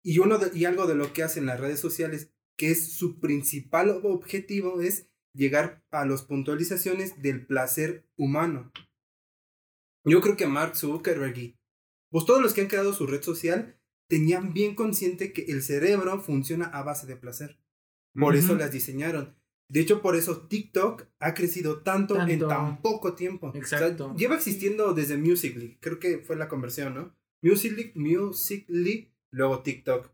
[0.02, 3.20] Y, uno de- y algo de lo que hacen las redes sociales que es su
[3.20, 8.72] principal objetivo es llegar a las puntualizaciones del placer humano.
[10.04, 11.58] Yo creo que Mark Zuckerberg y
[12.10, 16.22] pues todos los que han creado su red social tenían bien consciente que el cerebro
[16.22, 17.58] funciona a base de placer.
[18.14, 19.35] Por eso las diseñaron.
[19.68, 23.48] De hecho, por eso TikTok ha crecido tanto, en tan poco tiempo.
[23.48, 24.14] O sea, Exacto.
[24.16, 25.78] lleva existiendo desde Musical.ly.
[25.80, 27.16] Creo que fue la conversión, ¿no?
[27.42, 30.10] Musical.ly, Musical.ly, luego TikTok.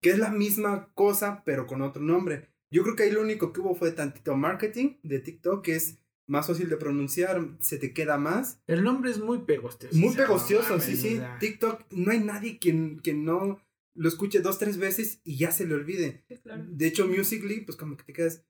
[0.00, 2.48] Que es la misma cosa, pero con otro nombre.
[2.70, 5.98] Yo creo que ahí lo único que hubo fue tantito marketing de TikTok, que es
[6.26, 8.60] más fácil de pronunciar, se te queda más.
[8.66, 9.96] El nombre es muy pegostioso.
[9.96, 11.20] Muy o sea, no pegostioso, sí, sí.
[11.40, 13.60] TikTok, no hay nadie quien, quien no
[13.94, 16.24] lo escuche dos, tres veces y ya se le olvide.
[16.28, 16.64] Sí, claro.
[16.68, 18.44] De hecho, Musical.ly, pues como que te quedas...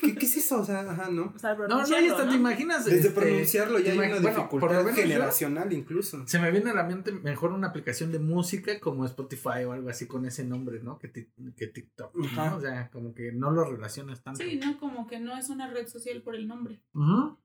[0.00, 0.14] ¿Qué?
[0.14, 0.60] ¿Qué, es eso?
[0.60, 1.32] O sea, ajá, ¿no?
[1.34, 2.30] O sea, No, no, y pronunciarlo, hasta ¿no?
[2.30, 2.84] te imaginas.
[2.84, 6.26] Desde este, pronunciarlo ya hay una bueno, por lo dificultad menos yo- generacional incluso.
[6.26, 9.88] Se me viene a la mente mejor una aplicación de música como Spotify o algo
[9.90, 10.98] así con ese nombre, ¿no?
[10.98, 12.14] Que, que TikTok.
[12.16, 14.42] O sea, como que no lo relacionas tanto.
[14.42, 16.82] Sí, no, como que no es una red social por el nombre.
[16.94, 17.38] Ujú.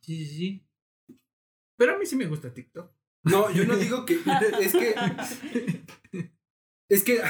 [0.00, 0.66] Sí, sí, sí.
[1.76, 2.90] Pero a mí sí me gusta TikTok.
[3.24, 4.18] No, yo no digo que...
[4.60, 4.94] Es que...
[6.88, 7.20] Es que...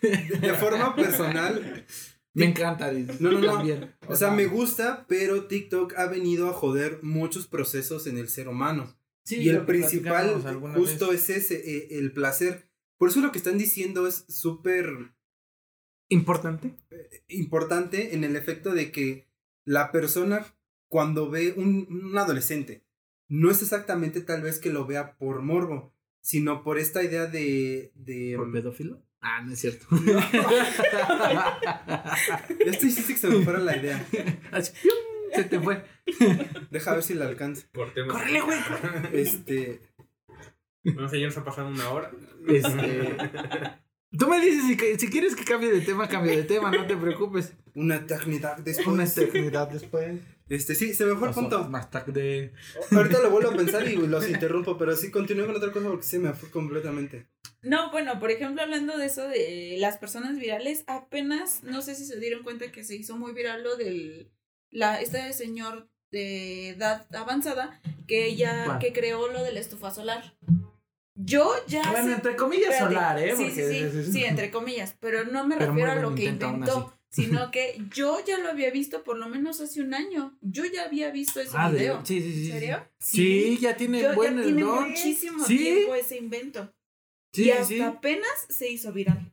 [0.40, 1.86] De forma personal,
[2.34, 2.90] Me encanta.
[2.90, 3.16] dice.
[3.20, 3.54] No, no, no.
[3.54, 3.94] También.
[4.08, 8.48] O sea, me gusta, pero TikTok ha venido a joder muchos procesos en el ser
[8.48, 8.96] humano.
[9.24, 10.42] Sí, y el principal
[10.74, 11.30] justo vez.
[11.30, 12.68] es ese, eh, el placer.
[12.98, 15.14] Por eso lo que están diciendo es súper
[16.08, 16.74] Importante.
[17.28, 19.28] importante en el efecto de que
[19.64, 20.44] la persona
[20.88, 22.84] cuando ve un, un adolescente,
[23.28, 27.90] no es exactamente tal vez que lo vea por morbo, sino por esta idea de...
[27.94, 29.02] de ¿Por pedófilo?
[29.26, 29.86] Ah, no es cierto.
[32.60, 34.06] Esto hiciste que se me fuera la idea.
[35.34, 35.82] Se te fue.
[36.70, 37.66] Deja ver si la alcanza.
[37.72, 38.12] Cortemos.
[38.12, 38.58] ¡Córrele, güey!
[39.14, 39.80] Este...
[40.82, 42.10] No sé, ya nos ha pasado una hora.
[42.46, 43.16] Este.
[44.18, 47.54] Tú me dices si quieres que cambie de tema, cambie de tema, no te preocupes.
[47.74, 48.86] Una eternidad después.
[48.86, 50.20] Una eternidad después.
[50.50, 51.66] Este, sí, se me fue el punto.
[51.70, 52.52] Más tarde.
[52.90, 56.04] Ahorita lo vuelvo a pensar y los interrumpo, pero sí continúo con otra cosa porque
[56.04, 57.26] se me fue completamente.
[57.64, 62.04] No, bueno, por ejemplo, hablando de eso de las personas virales, apenas, no sé si
[62.04, 64.30] se dieron cuenta que se hizo muy viral lo del,
[64.70, 70.36] la, este señor de edad avanzada que ella, que creó lo de la estufa solar.
[71.16, 73.36] Yo ya Bueno, entre comillas espérate, solar, ¿eh?
[73.36, 76.24] Sí, sí, Porque- sí, sí, entre comillas, pero no me Pero refiero a lo que
[76.24, 80.36] inventó, sino que yo ya lo había visto por lo menos hace un año.
[80.40, 82.04] Yo ya había visto ese Ah, de- video.
[82.04, 82.50] sí, sí, sí.
[82.50, 82.88] ¿En serio?
[82.98, 85.56] Sí, ya tiene Yo buen ya tiene muchísimo Sí.
[85.58, 86.74] tiempo ese invento.
[87.34, 87.80] Sí, y hasta sí.
[87.82, 89.30] apenas se hizo viral.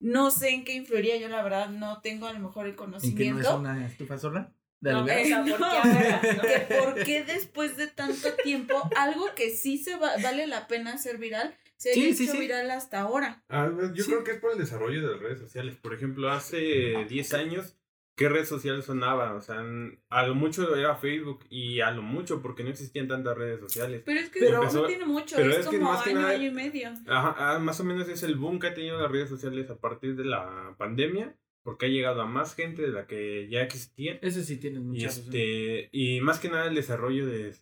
[0.00, 2.74] No sé en qué influiría, yo la verdad no tengo a lo mejor el ¿Y
[2.74, 3.40] que no conocimiento.
[3.40, 4.52] es una estufa sola?
[4.80, 10.16] ¿De No, ¿por no, por qué después de tanto tiempo algo que sí se va-
[10.22, 12.38] vale la pena hacer viral se Sí, sí, hecho sí.
[12.38, 13.42] viral hasta ahora.
[13.48, 14.10] Ah, yo Sí.
[14.10, 15.76] creo que es por el desarrollo de las redes sociales.
[15.76, 17.74] Por ejemplo, hace 10 años,
[18.16, 19.34] ¿qué red social sonaba?
[19.34, 19.62] O sea,
[20.08, 24.02] a lo mucho era Facebook y a lo mucho porque no existían tantas redes sociales.
[24.04, 26.20] Pero es que Pero- no tiene mucho, pero es, es que como más que año,
[26.20, 26.88] nada- año y medio.
[27.06, 29.76] Ajá, ah, más o menos es el boom que ha tenido las redes sociales a
[29.78, 34.18] partir de la pandemia, porque ha llegado a más gente de la que ya existía.
[34.22, 35.24] Ese sí tienes Y, mucha razón.
[35.24, 37.54] este, y más que nada el desarrollo de,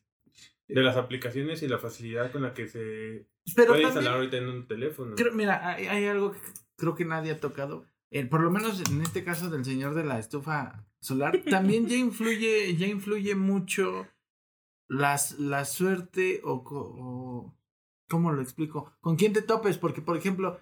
[0.69, 4.37] de las aplicaciones y la facilidad con la que se Pero puede también, instalar ahorita
[4.37, 5.15] en un teléfono.
[5.17, 6.39] creo- mira, hay, hay algo que
[6.77, 7.87] creo que nadie ha tocado.
[8.11, 11.97] Eh, por lo menos en este caso del señor de la estufa solar, también ya
[11.97, 14.07] influye, ya influye mucho
[14.89, 17.55] las, la suerte o,
[18.09, 18.93] ¿cómo lo explico?
[19.01, 19.79] ¿Con quién te topes?
[19.79, 20.61] Porque, por ejemplo,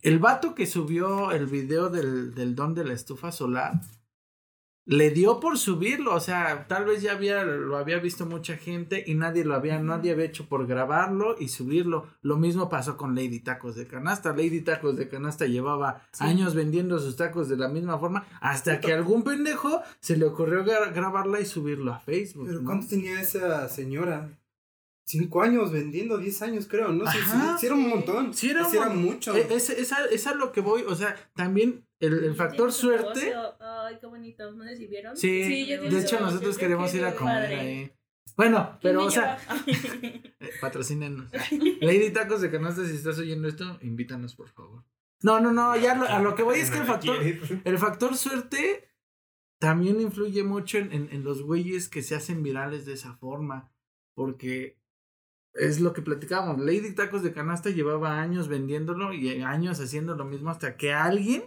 [0.00, 3.80] el vato que subió el video del, del don de la estufa solar,
[4.84, 9.04] le dio por subirlo, o sea, tal vez ya había, lo había visto mucha gente
[9.06, 12.08] y nadie lo había, nadie había hecho por grabarlo y subirlo.
[12.20, 14.30] Lo mismo pasó con Lady Tacos de Canasta.
[14.32, 18.92] Lady Tacos de Canasta llevaba años vendiendo sus tacos de la misma forma hasta que
[18.92, 22.46] algún pendejo se le ocurrió gra- grabarla y subirlo a Facebook.
[22.48, 22.66] Pero ¿no?
[22.66, 24.36] ¿cuánto tenía esa señora?
[25.04, 27.04] Cinco años vendiendo, diez años creo, ¿no?
[27.10, 28.32] Sí, sí, sí era un montón.
[28.32, 29.34] Sí, era Sí era un- mucho.
[29.36, 32.72] Eh, Es, es, a- es a lo que voy, o sea, también el, el factor
[32.72, 33.32] suerte.
[33.92, 34.52] Ay, qué bonito.
[34.52, 35.16] ¿No les vieron?
[35.16, 37.60] Sí, Sí, ya de hecho nosotros queremos ir a comer padre.
[37.60, 37.92] ahí.
[38.36, 39.38] Bueno, pero ¿Quién o sea,
[40.40, 41.30] eh, patrocínenos.
[41.80, 44.84] Lady Tacos de Canasta, si estás oyendo esto, invítanos por favor.
[45.22, 47.16] No, no, no, ya lo- a lo que voy es que el factor,
[47.64, 48.88] el factor suerte
[49.60, 53.72] también influye mucho en, en, en los güeyes que se hacen virales de esa forma.
[54.14, 54.78] Porque
[55.54, 56.58] es lo que platicábamos.
[56.64, 61.44] Lady Tacos de Canasta llevaba años vendiéndolo y años haciendo lo mismo hasta que alguien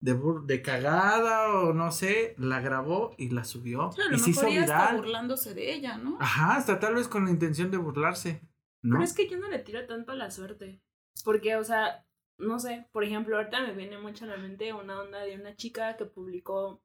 [0.00, 3.90] de, bur- de cagada o no sé, la grabó y la subió.
[3.90, 6.18] Claro, y se hizo está burlándose de ella, ¿no?
[6.20, 8.42] Ajá, hasta tal vez con la intención de burlarse.
[8.82, 8.94] ¿no?
[8.96, 10.80] Pero es que yo no le tiro tanto a la suerte.
[11.24, 12.06] Porque, o sea,
[12.38, 15.56] no sé, por ejemplo, ahorita me viene mucho a la mente una onda de una
[15.56, 16.82] chica que publicó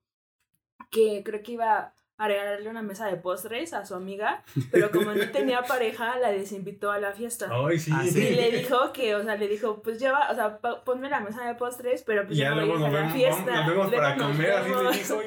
[0.89, 1.93] que creo que iba
[2.23, 6.31] a regalarle una mesa de postres a su amiga, pero como no tenía pareja, la
[6.31, 7.49] desinvitó a la fiesta.
[7.51, 7.91] Ay, sí.
[7.93, 11.19] Ah, Y le dijo que, o sea, le dijo, pues lleva, o sea, ponme la
[11.19, 13.51] mesa de postres, pero pues ya luego voy a nos ir a la vemos, fiesta.
[13.51, 14.51] vamos- nos vemos para nos comer.
[14.51, 15.21] Así dijo.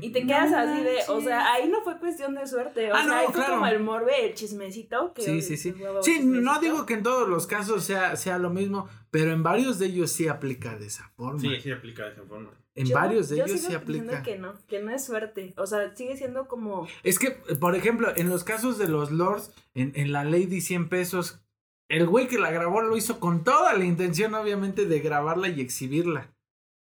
[0.00, 2.94] Y te quedas No así de, o sea, ahí no fue cuestión de suerte, o
[2.94, 3.54] Ah, sea, no, ahí fue claro.
[3.54, 5.12] como el morbe, el chismecito.
[5.14, 5.74] Que, Sí, sí, sí.
[6.02, 9.78] Sí, no digo que en todos los casos sea, sea lo mismo, pero en varios
[9.78, 11.40] de ellos sí aplica de esa forma.
[11.40, 12.50] Sí, sí aplica de esa forma.
[12.74, 14.22] En Yo- varios de yo ellos sigo sí aplica.
[14.22, 16.86] que no, que no es suerte, o sea, sigue siendo como...
[17.02, 20.88] Es que, por ejemplo, en los casos de los lords, en, en la Lady 100
[20.88, 21.40] pesos,
[21.88, 25.60] el güey que la grabó lo hizo con toda la intención, obviamente, de grabarla y
[25.60, 26.32] exhibirla.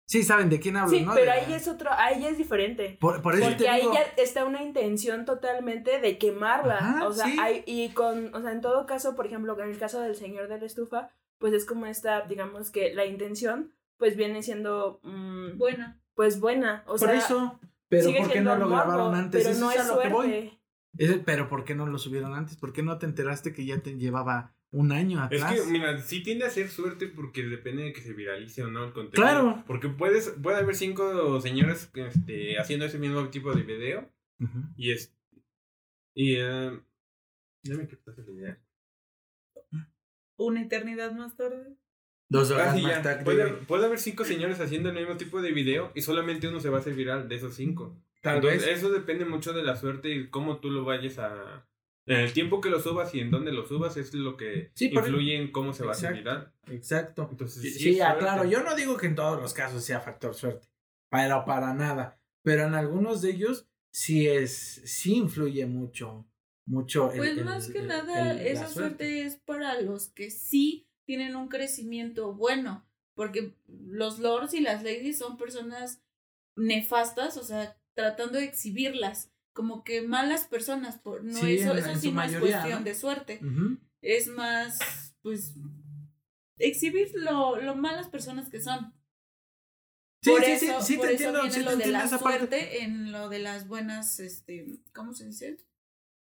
[0.08, 1.14] Sí, saben de quién hablo, Sí, ¿no?
[1.14, 2.98] pero De- ahí es otro, ahí ya es diferente.
[3.00, 6.78] Por, por eso Porque te ahí digo, ya está una intención totalmente de quemarla.
[6.78, 7.38] Ajá, o sea, sí.
[7.40, 10.48] hay- y con, o sea, en todo caso, por ejemplo, en el caso del señor
[10.48, 15.58] de la estufa, pues es como esta, digamos que la intención, pues viene siendo, mm,
[15.58, 16.02] Buena.
[16.16, 16.84] pues buena.
[16.88, 17.60] O por sea, eso.
[17.90, 19.44] Pero sigue ¿por qué siendo no lo morbo, grabaron antes?
[19.44, 20.26] Pero Eso no es es lo que voy.
[20.28, 20.60] suerte.
[20.98, 22.56] Es- pero ¿por qué no lo subieron antes?
[22.58, 25.62] ¿Por qué no te enteraste que ya te llevaba un año Es atrás?
[25.62, 28.84] que, mira, sí tiende a ser suerte porque depende de que se viralice o no
[28.86, 29.14] el contenido.
[29.30, 29.64] Claro.
[29.68, 34.10] Porque puedes, puede haber cinco señores este, haciendo ese mismo tipo de video
[34.78, 35.14] y es.
[36.14, 36.36] Y.
[36.38, 36.80] eh,
[37.64, 38.62] ya me quitaste la idea.
[40.38, 41.76] Una eternidad más tarde.
[42.28, 43.02] Dos horas Ah, sí, más ya.
[43.02, 43.24] tarde.
[43.24, 46.70] Puede, puede haber cinco señores haciendo el mismo tipo de video y solamente uno se
[46.70, 47.96] va a hacer viral de esos cinco.
[48.22, 48.78] Tal Entonces, vez.
[48.80, 51.68] eso depende mucho de la suerte y cómo tú lo vayas a.
[52.08, 54.92] En el tiempo que lo subas y en dónde lo subas es lo que Sí,
[54.94, 56.52] influye en cómo se va a hacer Exacto.
[56.66, 56.76] viral.
[56.78, 57.28] Exacto.
[57.32, 60.68] Entonces, Sí, sí, aclaro, yo no digo que en todos los casos sea factor suerte,
[61.10, 64.54] pero para nada, pero en algunos de ellos sí es,
[64.86, 66.28] sí influye mucho,
[66.66, 67.12] mucho.
[67.12, 71.36] el- Pues el- más que el- nada, esa suerte es para los que sí tienen
[71.36, 72.86] un crecimiento bueno.
[73.14, 76.02] Porque los lords y las ladies son personas
[76.58, 80.98] nefastas, o sea, tratando de exhibirlas como que malas personas.
[80.98, 82.84] Por, no, Sí, eso, en- eso en sí no es cuestión ¿no?
[82.86, 83.40] de suerte.
[84.02, 85.54] Es más, pues,
[86.58, 88.94] exhibir lo, lo malas personas que son.
[90.22, 91.88] Sí, por sí, eso, sí, sí por te eso entiendo, viene sí te lo de
[91.88, 92.18] la parte.
[92.18, 95.58] suerte en lo de las buenas, este, ¿cómo se dice?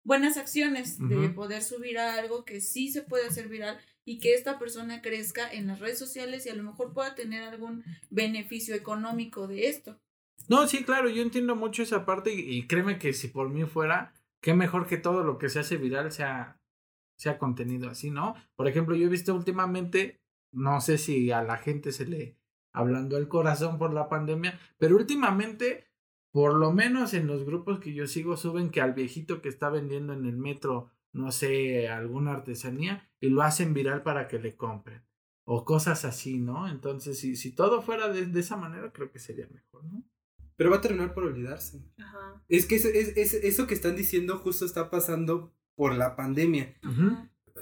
[0.03, 4.33] Buenas acciones de poder subir a algo que sí se puede hacer viral y que
[4.33, 8.73] esta persona crezca en las redes sociales y a lo mejor pueda tener algún beneficio
[8.73, 9.99] económico de esto.
[10.47, 13.63] No, sí, claro, yo entiendo mucho esa parte y, y créeme que si por mí
[13.65, 16.59] fuera, qué mejor que todo lo que se hace viral sea,
[17.15, 18.35] sea contenido así, ¿no?
[18.55, 20.19] Por ejemplo, yo he visto últimamente,
[20.51, 22.37] no sé si a la gente se le
[22.73, 25.90] hablando el corazón por la pandemia, pero últimamente,
[26.31, 29.69] por lo menos en los grupos que yo sigo, suben que al viejito que está
[29.69, 34.55] vendiendo en el metro, no sé, alguna artesanía, y lo hacen viral para que le
[34.55, 35.01] compren.
[35.43, 36.69] O cosas así, ¿no?
[36.69, 40.03] Entonces, si, si todo fuera de, de esa manera, creo que sería mejor, ¿no?
[40.55, 41.81] Pero va a terminar por olvidarse.
[41.97, 42.43] Ajá.
[42.47, 46.75] Es que eso, es, es- eso que están diciendo justo está pasando por la pandemia.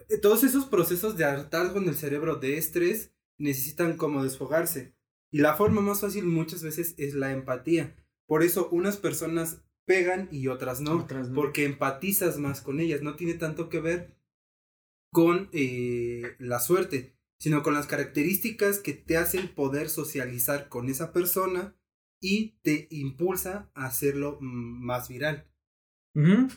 [0.09, 4.93] Eh, Todos esos procesos de hartazgo en el cerebro de estrés necesitan como desfogarse.
[5.31, 7.95] Y la forma más fácil muchas veces es la empatía.
[8.29, 10.93] Por eso unas personas pegan y otras no.
[10.93, 11.35] Otras no.
[11.35, 13.01] Porque empatizas más con ellas.
[13.01, 14.15] No tiene tanto que ver
[15.11, 21.11] con eh, la suerte, sino con las características que te hacen poder socializar con esa
[21.11, 21.75] persona
[22.21, 25.49] y te impulsa a hacerlo mm, más viral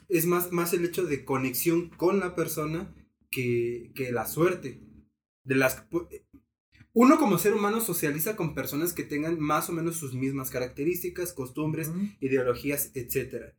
[0.09, 2.95] es más, más el hecho de conexión con la persona
[3.31, 4.81] que, que la suerte.
[5.45, 5.85] De las,
[6.95, 11.33] uno como ser humano socializa con personas que tengan más o menos sus mismas características,
[11.33, 13.55] costumbres, ideologías, etc.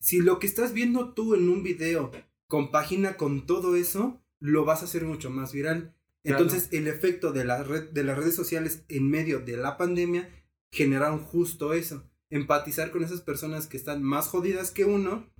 [0.00, 2.10] Si lo que estás viendo tú en un video
[2.46, 5.94] compagina con todo eso, lo vas a hacer mucho más viral.
[6.22, 6.42] Claro.
[6.44, 10.28] Entonces, el efecto de, la red, de las redes sociales en medio de la pandemia
[10.70, 12.08] generaron justo eso.
[12.30, 15.30] Empatizar con esas personas que están más jodidas que uno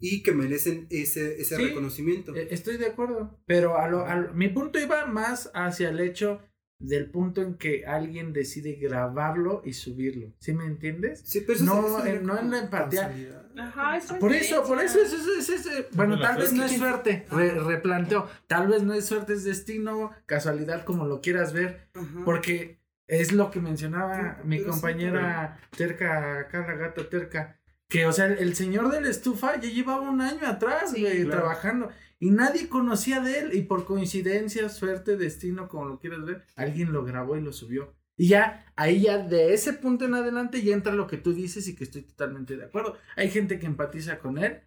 [0.00, 1.62] y que merecen ese, ese Sí.
[1.64, 2.34] reconocimiento.
[2.34, 5.98] Eh, Estoy de acuerdo, pero a lo, a lo- mi punto iba más hacia el
[6.00, 6.40] hecho
[6.78, 10.32] del punto en que alguien decide grabarlo y subirlo.
[10.38, 11.22] ¿Sí me entiendes?
[11.24, 13.12] Sí, pero eso no, se- eso sería en- no en la empatía.
[13.56, 15.32] Ajá, es Por eso, por eso, coincidencia.
[15.38, 17.26] es, es- es- es- bueno, tal vez no es suerte.
[17.28, 21.88] suerte, re- replanteo, tal vez no es suerte, es destino, casualidad, como lo quieras ver,
[21.94, 22.20] Ajá.
[22.24, 28.12] porque es lo que mencionaba Sí, mi sí, compañera Terca, Carla Gata Terca, que, o
[28.12, 31.40] sea, el, el señor de la estufa ya llevaba un año atrás, Sí, güey, claro.
[31.40, 31.88] trabajando,
[32.20, 36.92] y nadie conocía de él, y por coincidencia, suerte, destino, como lo quieras ver, alguien
[36.92, 37.94] lo grabó y lo subió.
[38.16, 41.68] Y ya, ahí ya de ese punto en adelante ya entra lo que tú dices
[41.68, 42.96] y que estoy totalmente de acuerdo.
[43.16, 44.62] Hay gente que empatiza con él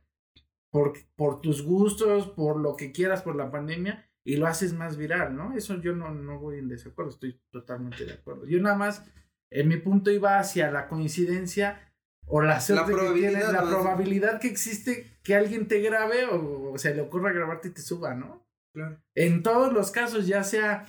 [0.69, 4.95] por, por tus gustos, por lo que quieras, por la pandemia, y lo haces más
[4.95, 5.53] viral, ¿no?
[5.53, 8.45] Eso yo no, no voy en desacuerdo, estoy totalmente de acuerdo.
[8.45, 9.03] Yo nada más,
[9.49, 11.90] en mi punto iba hacia la coincidencia
[12.31, 16.25] o la suerte que probabilidad tienes, la más- probabilidad que existe que alguien te grabe
[16.25, 18.41] o, se le ocurra grabarte y te suba, ¿no?
[18.73, 18.97] Claro.
[19.15, 20.85] En todos los casos, ya sea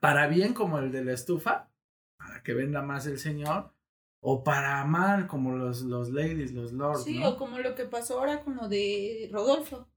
[0.00, 1.70] para bien como el de la estufa,
[2.18, 3.72] para que venda más el señor,
[4.20, 7.30] o para mal como los, los ladies, los lords, Sí, ¿no?
[7.30, 9.88] o como lo que pasó ahora con lo de Rodolfo.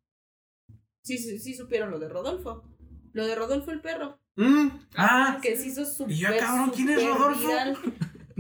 [1.03, 2.63] Sí, sí, sí supieron lo de Rodolfo.
[3.13, 4.19] Lo de Rodolfo el perro.
[4.37, 7.47] Mm, Ah, Que se hizo súper, Y yo, cabrón, ¿quién es Rodolfo?
[7.47, 7.77] viral.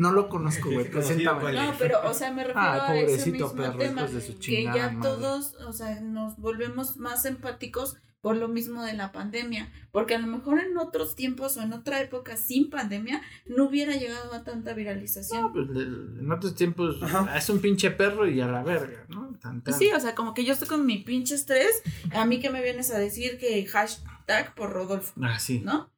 [0.01, 1.41] No lo conozco, güey, Sí, conocido, preséntame.
[1.41, 4.01] ¿cuál No, pero, o sea, me refiero Ay, a ese mismo perro, tema.
[4.01, 4.97] hijos de su Que ya madre.
[5.01, 9.71] todos, o sea, nos volvemos más empáticos por lo mismo de la pandemia.
[9.91, 13.95] Porque a lo mejor en otros tiempos o en otra época sin pandemia no hubiera
[13.95, 15.41] llegado a tanta viralización.
[15.41, 17.35] No, pues, en otros tiempos Ajá.
[17.35, 19.33] es un pinche perro y a la verga, ¿no?
[19.41, 19.73] Tan, tan.
[19.73, 21.81] Sí, o sea, como que yo estoy con mi pinche estrés,
[22.13, 25.61] a mí que me vienes a decir que hashtag por Rodolfo, Ah, sí.
[25.65, 25.89] ¿no?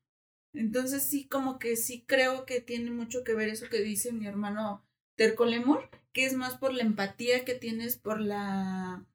[0.53, 4.27] Entonces sí, como que sí creo que tiene mucho que ver eso que dice mi
[4.27, 4.85] hermano
[5.15, 9.05] Terco Lemur, que es más por la empatía que tienes por la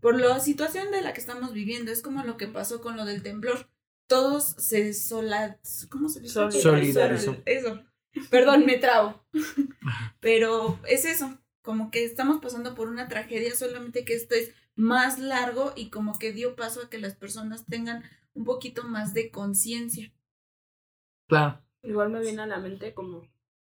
[0.00, 1.90] por la situación de la que estamos viviendo.
[1.90, 3.70] Es como lo que pasó con lo del temblor.
[4.06, 5.58] Todos se sola...
[5.88, 6.34] ¿Cómo se dice?
[6.50, 7.38] Solidarizó.
[7.46, 7.82] Eso.
[8.28, 9.24] Perdón, me trabo.
[10.20, 15.18] Pero es eso, como que estamos pasando por una tragedia, solamente que esto es más
[15.18, 18.02] largo y como que dio paso a que las personas tengan
[18.34, 20.12] un poquito más de conciencia.
[21.26, 21.60] Claro.
[21.82, 23.22] Igual me viene a la mente como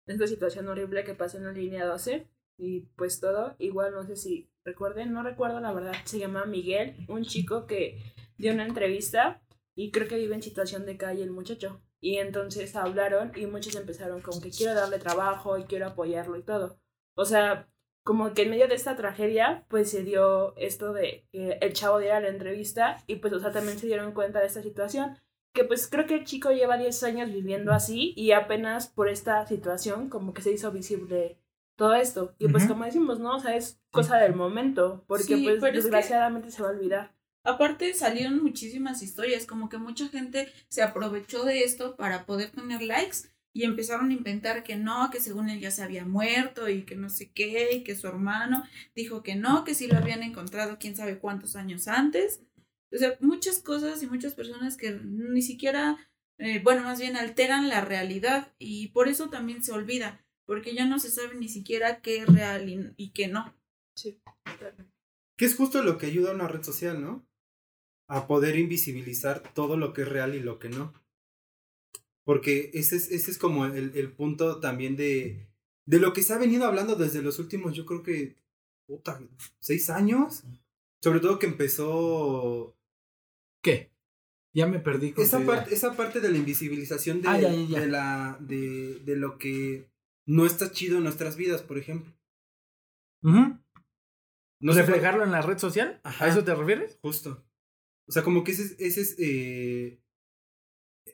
[0.06, 2.28] esta situación horrible que pasó en la línea 12
[2.58, 3.56] y pues todo.
[3.60, 5.94] Igual no sé si recuerden, no recuerdo la verdad.
[6.06, 9.42] Se llama Miguel, un chico que dio una entrevista
[9.76, 11.82] y creo que vive en situación de calle el muchacho.
[12.00, 16.44] Y entonces hablaron y muchos empezaron como que quiero darle trabajo y quiero apoyarlo y
[16.44, 16.80] todo.
[17.16, 17.68] O sea,
[18.04, 22.00] como que en medio de esta tragedia, pues se dio esto de que el chavo
[22.00, 25.18] diera la entrevista y pues, o sea, también se dieron cuenta de esta situación
[25.58, 29.46] que pues creo que el chico lleva 10 años viviendo así y apenas por esta
[29.48, 31.40] situación como que se hizo visible
[31.76, 32.36] todo esto.
[32.38, 33.36] Y pues como decimos, ¿no?
[33.36, 36.70] O sea, es cosa del momento, porque Sí, pues pero es que- desgraciadamente se va
[36.70, 37.16] a olvidar.
[37.44, 42.82] Aparte salieron muchísimas historias, como que mucha gente se aprovechó de esto para poder tener
[42.82, 46.84] likes y empezaron a inventar que no, que según él ya se había muerto y
[46.84, 48.64] que no sé qué, y que su hermano
[48.96, 52.42] dijo que no, que sí lo habían encontrado quién sabe cuántos años antes.
[52.94, 55.98] O sea, muchas cosas y muchas personas que ni siquiera,
[56.38, 60.86] eh, bueno, más bien alteran la realidad y por eso también se olvida, porque ya
[60.86, 63.54] no se sabe ni siquiera qué es real y, y qué no.
[63.96, 64.22] Sí.
[65.38, 67.28] Que es justo lo que ayuda a una red social, ¿no?
[68.08, 70.94] A poder invisibilizar todo lo que es real y lo que no.
[72.24, 75.48] Porque ese es, ese es como el, el punto también de,
[75.86, 78.36] de lo que se ha venido hablando desde los últimos, yo creo que,
[78.86, 79.20] puta,
[79.60, 80.44] seis años.
[81.02, 82.77] Sobre todo que empezó
[83.62, 83.92] ¿Qué?
[84.54, 87.68] Ya me perdí con esa parte, esa parte de la invisibilización de, Ah, ya, ya,
[87.68, 87.80] ya.
[87.82, 89.90] de la de, de lo que
[90.26, 92.14] no está chido en nuestras vidas, por ejemplo.
[93.22, 96.00] No ¿Reflejarlo en la red social?
[96.04, 96.26] Ajá.
[96.26, 96.98] ¿A eso te refieres?
[97.02, 97.46] Justo.
[98.08, 100.02] O sea, como que ese, es- ese es eh,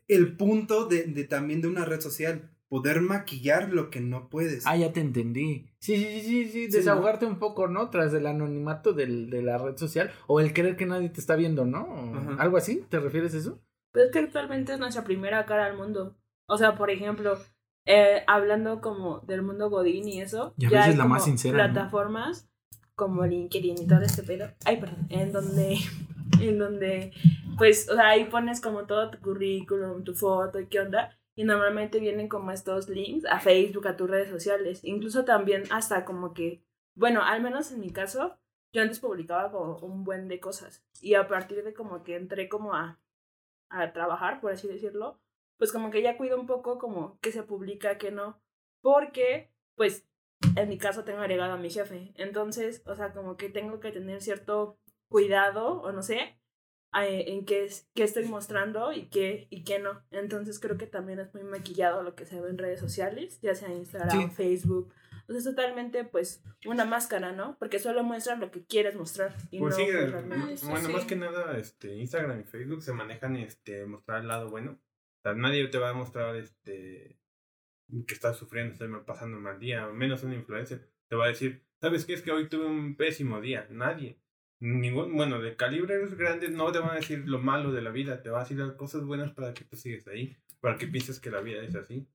[0.07, 2.52] el punto de, de también de una red social.
[2.73, 4.65] Poder maquillar lo que no puedes.
[4.65, 5.67] Ah, ya te entendí.
[5.77, 7.91] Sí, sí, sí, sí, sí, desahogarte un poco, ¿no?
[7.91, 11.35] Tras el anonimato del, de la red social o el creer que nadie te está
[11.35, 11.85] viendo, ¿no?
[12.15, 12.35] Ajá.
[12.39, 12.83] ¿Algo así?
[12.89, 13.61] ¿Te refieres a eso?
[13.91, 16.17] Pero es que actualmente es nuestra primera cara al mundo.
[16.47, 17.37] O sea, por ejemplo,
[17.85, 21.13] eh, hablando como del mundo Godín y eso, Y a ya veces hay la como
[21.13, 21.73] más sincera, ¿no?
[21.73, 22.49] plataformas
[22.95, 24.47] como LinkedIn y todo este pedo.
[24.65, 25.05] Ay, perdón.
[25.09, 25.77] En donde,
[26.41, 27.11] en donde,
[27.55, 31.15] pues, o sea, ahí pones como todo tu currículum, tu foto y qué onda.
[31.35, 34.81] Y normalmente vienen como estos links a Facebook, a tus redes sociales.
[34.83, 36.63] Incluso también hasta como que,
[36.95, 38.37] bueno, al menos en mi caso,
[38.71, 40.85] yo antes publicaba como un buen de cosas.
[41.01, 42.99] Y a partir de como que entré como a,
[43.69, 45.19] a trabajar, por así decirlo,
[45.57, 48.41] pues como que ya cuido un poco como que se publica, que no.
[48.81, 50.07] Porque, pues,
[50.55, 52.13] en mi caso tengo agregado a mi jefe.
[52.15, 54.77] Entonces, o sea, como que tengo que tener cierto
[55.09, 56.37] cuidado, o no sé,
[56.95, 60.01] en qué, es- qué estoy mostrando y qué, y qué no.
[60.11, 63.55] Entonces creo que también es muy maquillado lo que se ve en redes sociales, ya
[63.55, 64.35] sea Instagram, Sí.
[64.35, 64.93] Facebook.
[65.27, 67.57] O sea, es totalmente, pues, una máscara, ¿no?
[67.57, 69.33] Porque solo muestras lo que quieres mostrar.
[69.51, 70.53] Y Pues no sí, eh, realmente.
[70.53, 70.93] eso bueno, sí.
[70.93, 74.71] más que nada, este, Instagram y Facebook se manejan, este, mostrar el lado bueno.
[74.73, 77.17] O sea, nadie te va a mostrar, este,
[78.07, 80.89] que estás sufriendo, estás pasando un mal día, menos un influencer.
[81.09, 82.13] Te va a decir, ¿sabes qué?
[82.13, 83.65] Es que hoy tuve un pésimo día.
[83.69, 84.19] Nadie.
[84.63, 88.21] Ningún, bueno, de calibres grandes no te van a decir lo malo de la vida,
[88.21, 91.19] te va a decir las cosas buenas para que tú sigues ahí, para que pienses
[91.19, 92.07] que la vida es así.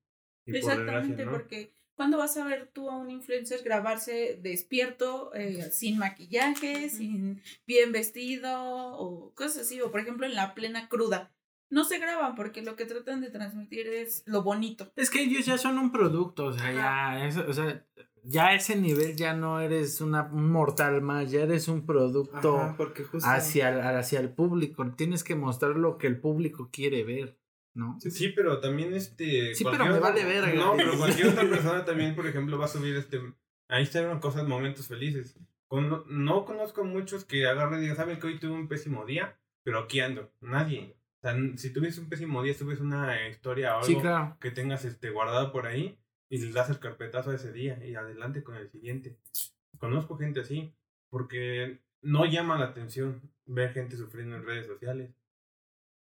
[0.46, 5.98] Y Exactamente, porque ¿cuándo vas a ver tú a un influencer grabarse despierto, eh, sin
[5.98, 8.50] maquillaje, sin bien vestido
[8.96, 9.82] o cosas así?
[9.82, 11.30] O por ejemplo en la plena cruda.
[11.68, 14.90] No se graban porque lo que tratan de transmitir es lo bonito.
[14.96, 17.84] Es que ellos ya son un producto, o sea, ya, o sea,
[18.24, 22.58] ya a ese nivel ya no eres una, un mortal más, ya eres un producto
[22.58, 22.76] Ajá,
[23.10, 23.28] justo.
[23.28, 24.84] hacia, el- hacia el público.
[24.96, 27.38] Tienes que mostrar lo que el público quiere ver,
[27.74, 27.96] ¿no?
[28.00, 29.54] Sí, pero también este.
[29.54, 30.52] Sí, pero me vale verga.
[30.54, 33.20] No, pero cualquier otra persona también, por ejemplo, va a subir este.
[33.68, 35.38] A Instagram cosas, momentos felices.
[35.66, 39.38] Con- no conozco muchos que agarren y digan, ¿saben que hoy tuve un pésimo día?
[39.62, 40.32] Pero aquí ando.
[40.40, 40.96] Nadie.
[41.18, 44.36] O sea, si tuviste un pésimo día, subes una historia o algo Sí, claro.
[44.40, 45.98] que tengas este guardado por ahí
[46.30, 49.16] y le das el carpetazo a ese día y adelante con el siguiente.
[49.78, 50.72] Conozco gente así
[51.10, 55.10] porque no llama la atención ver gente sufriendo en redes sociales.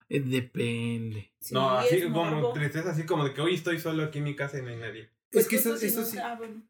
[0.09, 1.31] Eh, depende.
[1.39, 2.53] Sí, no, así es como morbo.
[2.53, 4.77] tristeza, así como de que hoy estoy solo aquí en mi casa y no hay
[4.77, 5.09] nadie.
[5.31, 6.19] Pues es que eso, si eso nunca- sí.
[6.19, 6.63] ah, bueno.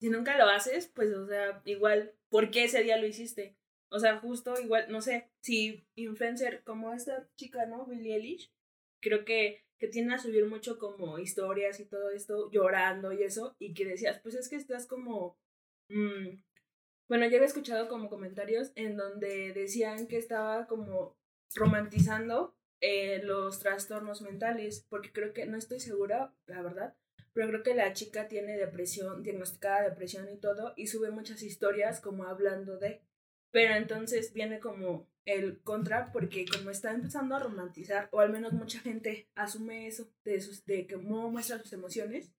[0.00, 3.56] Si nunca lo haces, pues, o sea, igual, ¿por qué ese día lo hiciste?
[3.88, 7.84] O sea, justo igual, no sé, si influencer como esta chica, ¿no?
[7.86, 8.52] Billie Eilish,
[9.00, 13.56] creo que, que tiende a subir mucho como historias y todo esto, llorando y eso,
[13.58, 15.38] y que decías, pues es que estás como...
[15.88, 16.42] mm,
[17.08, 21.16] bueno, yo había escuchado como comentarios en donde decían que estaba como
[21.54, 26.94] romantizando eh, los trastornos mentales, porque creo que, no estoy segura, la verdad,
[27.32, 32.00] pero creo que la chica tiene depresión, diagnosticada depresión y todo, y sube muchas historias
[32.00, 33.00] como hablando de.
[33.50, 38.52] Pero entonces viene como el contra, porque como está empezando a romantizar, o al menos
[38.52, 42.32] mucha gente asume eso, de, sus, de cómo muestra sus emociones,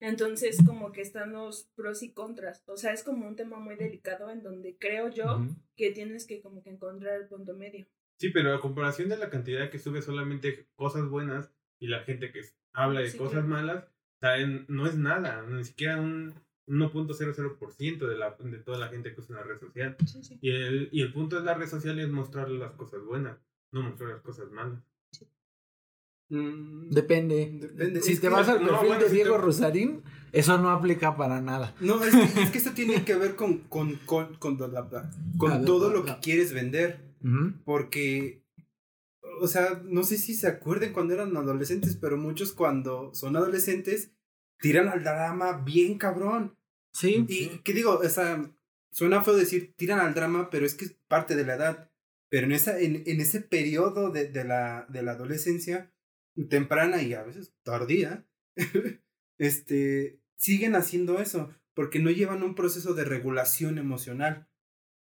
[0.00, 2.62] entonces como que están los pros y contras.
[2.66, 5.44] O sea, es como un tema muy delicado en donde creo yo
[5.76, 7.86] que tienes que como que encontrar el punto medio.
[8.20, 12.30] Sí, pero a comparación de la cantidad que sube solamente cosas buenas y la gente
[12.32, 13.48] que habla de Sí, cosas claro.
[13.48, 16.34] malas, o sea, en- no es nada, ni siquiera un
[16.68, 19.96] 1.00% de, la, de toda la gente que usa una red social.
[20.06, 20.38] Sí, sí.
[20.40, 23.38] Y el, y el punto de la red social es mostrar las cosas buenas,
[23.72, 24.80] no mostrar las cosas malas.
[26.30, 27.58] Mm, Depende.
[27.58, 30.02] Depende, Si es te vas al no, perfil bueno, de si Diego te- Rosarín,
[30.32, 31.74] eso no aplica para nada.
[31.80, 36.04] No, es que, es que esto tiene que ver con, con, con, con, todo lo
[36.04, 37.00] que quieres vender.
[37.64, 38.42] Porque,
[39.40, 44.12] o sea, no sé si se acuerden cuando eran adolescentes, pero muchos cuando son adolescentes
[44.60, 46.57] tiran al drama bien cabrón.
[46.98, 47.24] Sí.
[47.28, 47.98] Y, ¿qué digo?
[47.98, 48.50] O sea,
[48.90, 51.90] suena feo decir tiran al drama, pero es que es parte de la edad.
[52.28, 55.92] Pero en, esa, en, en ese periodo de, de, la, de la adolescencia,
[56.50, 58.26] temprana y a veces tardía,
[59.38, 64.48] este, siguen haciendo eso, porque no llevan un proceso de regulación emocional.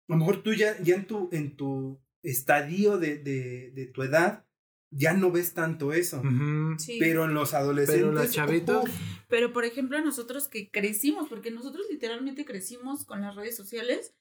[0.09, 4.03] A lo mejor tú ya, ya en, tu, en tu estadio de, de, de tu
[4.03, 4.45] edad,
[4.91, 6.22] ya no ves tanto eso.
[6.78, 6.99] Sí.
[6.99, 8.03] Pero en los adolescentes.
[8.03, 8.84] Pero los chavitos.
[9.28, 14.14] Pero por ejemplo, nosotros que crecimos, porque nosotros literalmente crecimos con las redes sociales,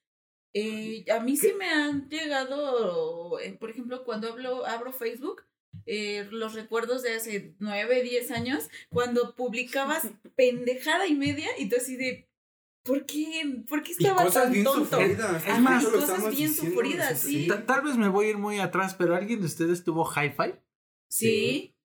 [0.54, 5.44] eh, a mí sí me han llegado, eh, por ejemplo, cuando hablo, abro Facebook,
[5.86, 10.08] eh, los recuerdos de hace nueve, diez años, cuando publicabas
[10.38, 12.30] pendejada y media y tú así de,
[12.86, 13.64] ¿por qué?
[13.68, 14.98] ¿Por qué y estaba cosas tan bien tonto?
[14.98, 15.44] sufridas.
[15.48, 17.48] Es más, cosas bien diciendo sufridas, sí.
[17.48, 20.54] Ta- Tal vez me voy a ir muy atrás, pero ¿alguien de ustedes tuvo Hi-Fi?
[21.10, 21.76] Sí.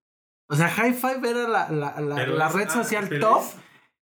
[0.49, 3.57] O sea, Hi-Fi era la, la, la, Pero la es- red ah, social top es-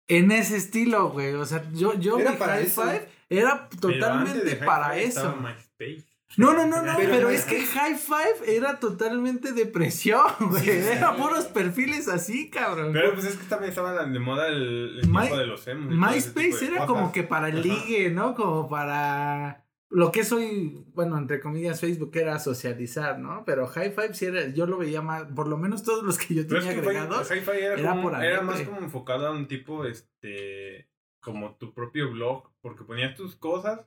[0.09, 1.33] en ese estilo, güey.
[1.35, 3.07] O sea, yo, yo Era mi para Hi-Fi eso.
[3.31, 5.35] era totalmente para eso.
[5.37, 6.12] MySpace.
[6.37, 10.69] No, no, no, no, Pero- pero, es que High Five era totalmente depresión, güey.
[10.69, 12.93] Era puros perfiles así, cabrón.
[12.93, 15.89] Pero pues es que también estaba de moda el, el My- tiempo de los emos.
[15.91, 16.87] tipo MySpace era cosas.
[16.87, 17.63] como que para el Ajá.
[17.69, 18.35] ligue, ¿no?
[18.35, 23.45] Como para lo que es hoy, bueno, entre comillas, Facebook era socializar, ¿no?
[23.45, 26.35] Pero High Five sí era, yo lo veía más, por lo menos todos los que
[26.35, 27.31] yo es tenía que fue- agregados.
[27.31, 30.89] Era, era como- por era más como enfocado a un tipo, este,
[31.21, 33.81] como tu propio blog, porque ponías tus cosas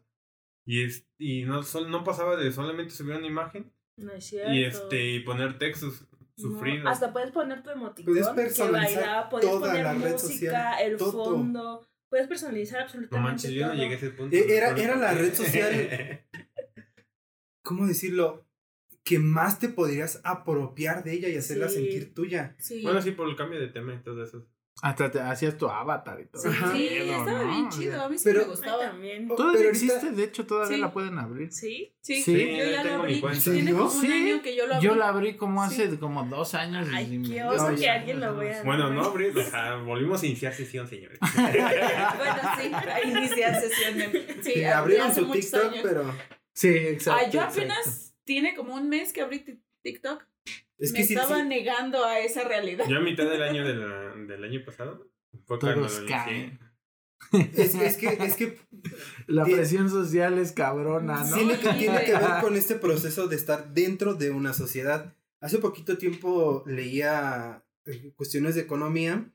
[0.65, 4.51] y, es, y no, sol- no pasaba de solamente subir una imagen No es cierto.
[4.53, 6.07] y este y poner textos
[6.37, 6.87] No, sufridos.
[6.87, 10.19] hasta puedes poner tu emoticón Puedes que personalizar baila, puedes toda poner la red música,
[10.27, 11.25] social, el todo.
[11.35, 14.35] fondo, puedes personalizar No absolutamente manches, yo no llegué a ese punto.
[14.35, 16.21] E- era- era la red social-
[17.63, 18.45] ¿Cómo decirlo?
[19.03, 21.75] Que más te podrías apropiar de ella y hacerla Sí.
[21.75, 22.55] sentir tuya.
[22.59, 22.81] Sí.
[22.83, 24.47] bueno, sí, por el cambio de tema y todo eso.
[24.85, 26.43] Hasta te hacías tu avatar y todo.
[26.43, 27.47] Sí, sí, Pedo, estaba ¿no?
[27.51, 28.01] bien chido.
[28.03, 28.79] A mí sí Pero- me gustaba.
[28.91, 29.27] también.
[29.27, 30.81] Todavía pero ahorita- existe, de hecho, todavía Sí.
[30.81, 31.51] la pueden abrir.
[31.51, 31.95] ¿Sí?
[32.01, 33.21] Sí, Sí, yo yo ya mi abrí.
[33.43, 34.11] Tiene como un Sí.
[34.11, 34.87] año que yo lo abrí.
[34.87, 36.87] Yo la abrí como hace como dos años.
[36.93, 38.61] Ay, qué oso que alguien lo vea.
[38.63, 41.17] Bueno, no abrir, o sea, volvimos a iniciar sesión, señores.
[41.19, 43.95] bueno, sí, a iniciar sesión.
[44.43, 45.79] Sí, Sí, abrí abrieron su TikTok, años.
[45.81, 46.13] pero
[46.53, 47.21] Sí, exacto.
[47.25, 47.59] Ah, yo exacto.
[47.59, 50.23] apenas tiene como un mes que abrí ti- TikTok.
[50.77, 52.85] Es me que sí, estaba sí, negando a esa realidad.
[52.87, 55.07] Yo a mitad del año de la- del año pasado
[55.45, 56.59] fue cuando Todos lo caen.
[57.31, 58.59] es, es que, es que
[59.27, 61.35] La presión social es cabrona, ¿no?
[61.35, 65.15] tiene, que, Sí, tiene que ver con este proceso de estar dentro de una sociedad.
[65.41, 69.31] Hace poquito tiempo leía eh, cuestiones de economía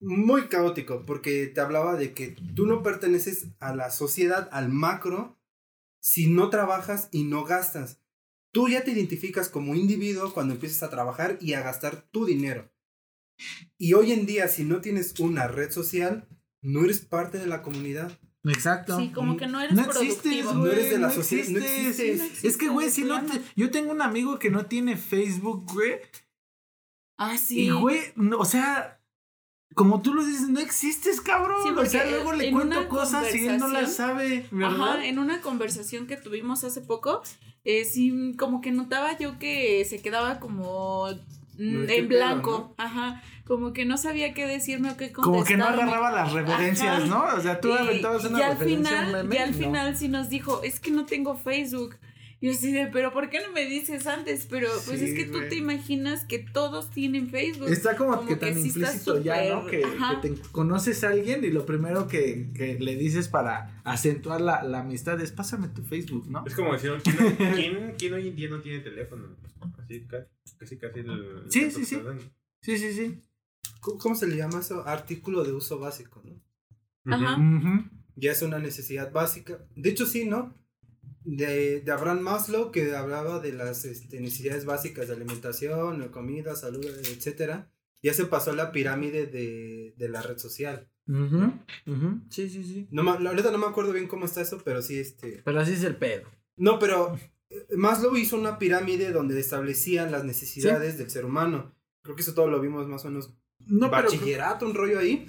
[0.00, 5.38] muy caótico, porque te hablaba de que tú no perteneces a la sociedad, al macro,
[6.00, 8.00] si no trabajas y no gastas.
[8.54, 12.72] Tú ya te identificas como individuo cuando empiezas a trabajar y a gastar tu dinero.
[13.78, 16.28] Y hoy en día, si no tienes una red social,
[16.62, 18.16] no eres parte de la comunidad.
[18.44, 18.96] Exacto.
[18.96, 20.54] Sí, como que no eres No existes, productivo.
[20.54, 21.98] No eres de la no sociedad, no existes.
[21.98, 22.44] existes.
[22.44, 23.42] Es que, güey, si no te...
[23.56, 25.94] Yo tengo un amigo que no tiene Facebook, güey.
[27.18, 27.66] Ah, sí.
[27.66, 29.03] Y, güey, no, o sea,
[29.74, 31.58] como tú lo dices, no existes, cabrón.
[31.64, 34.94] Sí, o sea, luego le en cuento cosas y él no las sabe, ¿verdad?
[34.98, 37.22] Ajá, en una conversación que tuvimos hace poco,
[37.64, 41.06] eh, sí, como que notaba yo que se quedaba como
[41.58, 45.24] No, en pedo, blanco, ajá, como que no sabía qué decirme o qué contestarme.
[45.32, 47.06] Como que no agarraba las referencias, Ajá.
[47.06, 47.24] ¿no?
[47.36, 49.56] O sea, tú Y- aventabas una y al referencia final, meme y al no.
[49.58, 51.96] final sí nos dijo, es que no tengo Facebook.
[52.40, 54.46] Y yo así de, pero ¿por qué no me dices antes?
[54.46, 55.48] Pero pues Sí, es que tú güey.
[55.48, 57.68] te imaginas que todos tienen Facebook.
[57.68, 59.66] Está como, Como que que tan sí implícito ya, ¿no?
[59.66, 59.84] Que,
[60.20, 64.80] te conoces a alguien y lo primero que, que le dices para acentuar la, la
[64.80, 66.44] amistad es pásame tu Facebook, ¿no?
[66.46, 69.36] Es como decir, ¿quién, quién, quién hoy en día no tiene teléfono?
[69.82, 70.06] Así
[70.58, 71.44] casi, casi, el...
[71.48, 71.96] Sí, el sí, sí.
[71.96, 72.30] porcentaje.
[72.60, 73.22] Sí, sí, sí.
[73.80, 74.86] ¿Cómo se le llama eso?
[74.86, 77.14] Artículo de uso básico, ¿no?
[77.14, 77.38] Ajá.
[78.16, 79.66] Ya es una necesidad básica.
[79.74, 80.54] De hecho, sí, ¿no?
[81.24, 86.84] De, de Abraham Maslow, que hablaba de las este, necesidades básicas de alimentación, comida, salud,
[86.84, 87.70] etcétera.
[88.02, 90.88] Ya se pasó a la pirámide de, de la red social.
[91.08, 91.52] Ujú,
[91.86, 92.20] ujú.
[92.28, 92.88] Sí, sí, sí.
[92.90, 95.40] No, verdad no me acuerdo bien cómo está eso, pero sí, este...
[95.44, 96.28] Pero así es el pedo.
[96.56, 97.18] No, pero
[97.48, 101.74] eh, Maslow hizo una pirámide donde establecían las necesidades del ser humano.
[102.02, 103.34] Creo que eso todo lo vimos más o menos.
[103.66, 105.26] No, pero- bachillerato, un rollo ahí.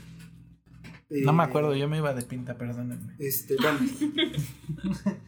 [1.10, 3.16] No me Eh, acuerdo, yo me iba de pinta, perdónenme.
[3.20, 3.80] Este, bueno.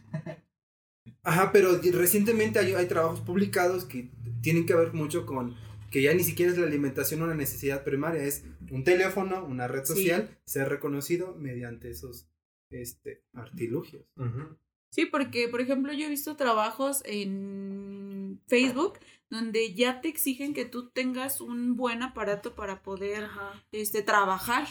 [1.22, 4.10] Ajá, pero recientemente hay, hay trabajos publicados que
[4.40, 5.54] tienen que ver mucho con
[5.90, 9.84] que ya ni siquiera es la alimentación una necesidad primaria, es un teléfono, una red
[9.84, 9.94] Sí.
[9.94, 12.28] social, ser reconocido mediante esos
[12.70, 14.04] este, artilugios.
[14.16, 14.58] Ujú.
[14.90, 18.98] Sí, porque, por ejemplo, yo he visto trabajos en Facebook
[19.30, 23.62] donde ya te exigen que tú tengas un buen aparato para poder Ajá.
[23.72, 24.66] este, trabajar,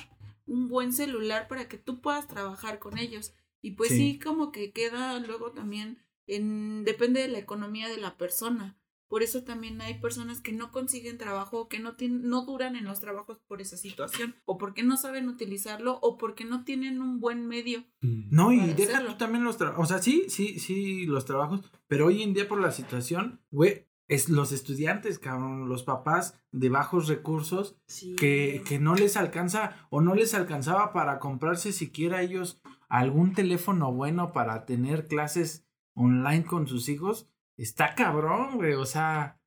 [0.46, 3.34] un buen celular para que tú puedas trabajar con ellos.
[3.62, 3.98] Y pues Sí.
[4.14, 8.78] sí, como que queda luego también en depende de la economía de la persona.
[9.10, 12.76] Por eso también hay personas que no consiguen trabajo o que no tienen, no duran
[12.76, 17.02] en los trabajos por esa situación, o porque no saben utilizarlo, o porque no tienen
[17.02, 17.86] un buen medio.
[18.02, 19.12] No, y deja hacerlo.
[19.14, 19.86] tú también los trabajos.
[19.86, 21.62] O sea, sí, sí, sí, los trabajos.
[21.88, 26.68] Pero hoy en día, por la situación, güey, es los estudiantes, cabrón, los papás de
[26.68, 28.14] bajos recursos Sí.
[28.18, 33.94] que, que no les alcanza o no les alcanzaba para comprarse siquiera ellos algún teléfono
[33.94, 35.67] bueno para tener clases
[35.98, 37.30] online con sus hijos.
[37.58, 38.74] Está cabrón, güey.
[38.74, 39.42] O sea,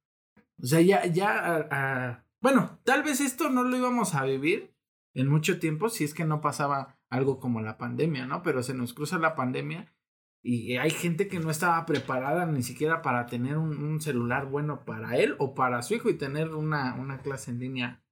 [0.63, 4.75] o sea, ya, ya, bueno, tal vez esto no lo íbamos a vivir
[5.15, 8.43] en mucho tiempo si es que no pasaba algo como la pandemia, ¿no?
[8.43, 9.93] Pero se nos cruza la pandemia
[10.43, 14.85] y hay gente que no estaba preparada ni siquiera para tener un, un celular bueno
[14.85, 18.03] para él o para su hijo y tener una, una clase en línea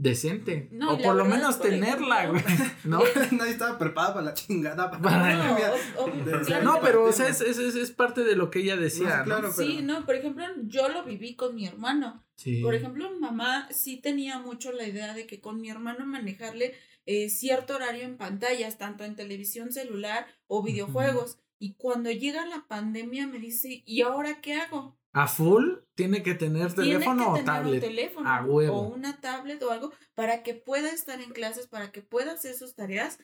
[0.00, 0.68] decente.
[0.72, 2.42] No, o la por lo menos por tenerla, güey.
[2.84, 3.00] ¿No?
[3.32, 4.90] Nadie estaba preparado para la chingada.
[4.90, 5.72] Para la No, pandemia.
[5.98, 8.50] o- o- De- claro No, pero o sea, es, es, es- es parte de lo
[8.50, 9.24] que ella decía, No, sí, ¿no?
[9.24, 9.52] claro.
[9.52, 12.24] Sí, no, por ejemplo, yo lo viví con mi hermano.
[12.36, 12.62] Sí.
[12.62, 16.74] Por ejemplo, mi mamá sí tenía mucho la idea de que con mi hermano manejarle
[17.06, 21.38] eh, cierto horario en pantallas, tanto en televisión celular o videojuegos.
[21.58, 24.98] Y cuando llega la pandemia me dice, ¿y ahora qué hago?
[25.12, 27.82] A full tiene que tener teléfono Tiene que o tener tablet.
[27.82, 28.76] un teléfono A huevo.
[28.76, 32.54] o una tablet o algo para que pueda estar en clases, para que pueda hacer
[32.54, 33.18] sus tareas.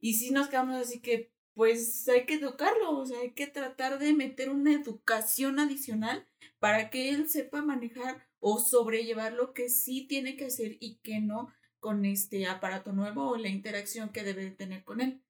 [0.00, 3.98] Y si nos quedamos así que, pues hay que educarlo, o sea, hay que tratar
[3.98, 6.26] de meter una educación adicional
[6.58, 11.20] para que él sepa manejar o sobrellevar lo que sí tiene que hacer y que
[11.20, 15.22] no con este aparato nuevo o la interacción que debe tener con él.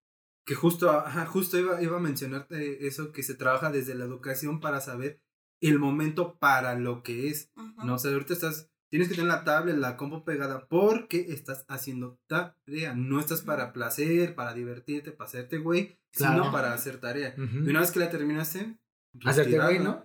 [0.45, 4.61] Que justo, ajá, justo iba, iba a mencionarte eso, que se trabaja desde la educación
[4.61, 5.21] para saber
[5.61, 7.51] el momento para lo que es.
[7.85, 11.65] No, o sea, ahorita estás, tienes que tener la tablet, la compu pegada, porque estás
[11.69, 12.95] haciendo tarea.
[12.95, 16.43] No estás para placer, para divertirte, para hacerte güey, Claro.
[16.43, 17.35] sino para hacer tarea.
[17.37, 17.59] Ujú.
[17.67, 18.77] Y una vez que la terminaste,
[19.25, 20.05] Hacerte güey, retirarla.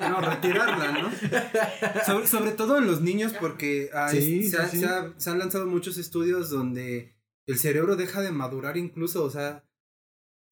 [0.00, 0.08] ¿no?
[0.10, 1.10] No, retirarla, ¿no?
[2.06, 4.82] Sobre, sobre todo en los niños, porque Sí, se, ha- sí, sí.
[4.82, 7.14] se ha- se han lanzado muchos estudios donde
[7.46, 9.64] el cerebro deja de madurar incluso, o sea,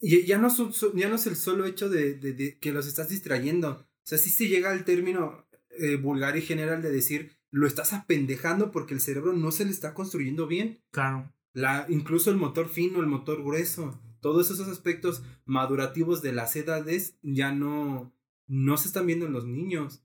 [0.01, 0.49] y ya no,
[0.95, 3.71] ya no es el solo hecho de, de- de que los estás distrayendo.
[3.73, 5.47] O sea, sí se llega al término
[5.79, 9.71] eh, vulgar y general de decir, lo estás apendejando porque el cerebro no se le
[9.71, 10.83] está construyendo bien.
[10.91, 11.33] Claro.
[11.53, 17.17] La, incluso el motor fino, el motor grueso, todos esos aspectos madurativos de las edades
[17.23, 18.15] ya no,
[18.53, 20.03] no se están viendo en los niños.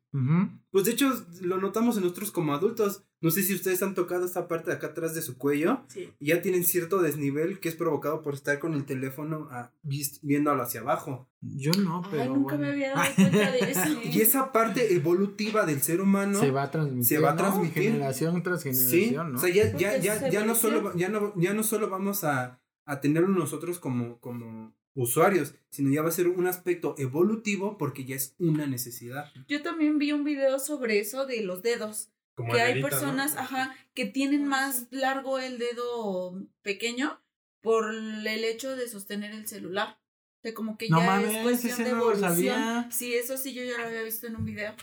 [0.71, 3.03] Pues de hecho lo notamos en nosotros como adultos.
[3.21, 6.11] No sé si ustedes han tocado esta parte de acá atrás de su cuello Sí.
[6.19, 10.19] y ya tienen cierto desnivel que es provocado por estar con el teléfono ah, vis-
[10.21, 11.27] viéndolo hacia abajo.
[11.41, 12.21] Yo no, pero.
[12.23, 12.61] Ay, nunca bueno.
[12.61, 13.99] me había dado cuenta de eso.
[14.03, 17.05] Y esa parte evolutiva del ser humano Se va a transmitir.
[17.07, 17.37] Se va a ¿no?
[17.39, 17.83] transmitir.
[17.83, 19.37] Generación tras Sí, generación, ¿no?
[19.39, 22.61] o sea, ya, ya, ya, ya, no solo, ya, no, ya no solo vamos a,
[22.85, 28.05] a tenerlo nosotros como, como usuarios, sino ya va a ser un aspecto evolutivo porque
[28.05, 29.31] ya es una necesidad.
[29.47, 32.09] Yo también vi un video sobre eso de los dedos.
[32.33, 32.87] Como que hay ¿no?
[32.89, 37.21] personas, ajá, que tienen más largo el dedo pequeño
[37.61, 39.99] por el hecho de sostener el celular.
[40.39, 42.29] O sea, como que No ya mames, es cuestión ese de no lo evolución.
[42.35, 42.89] sabía.
[42.91, 44.75] Sí, eso sí yo ya lo había visto en un video.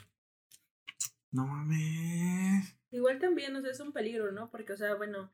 [1.30, 2.74] No mames.
[2.90, 4.50] Igual también, o sea, es un peligro, ¿no?
[4.50, 5.32] Porque, o sea, bueno,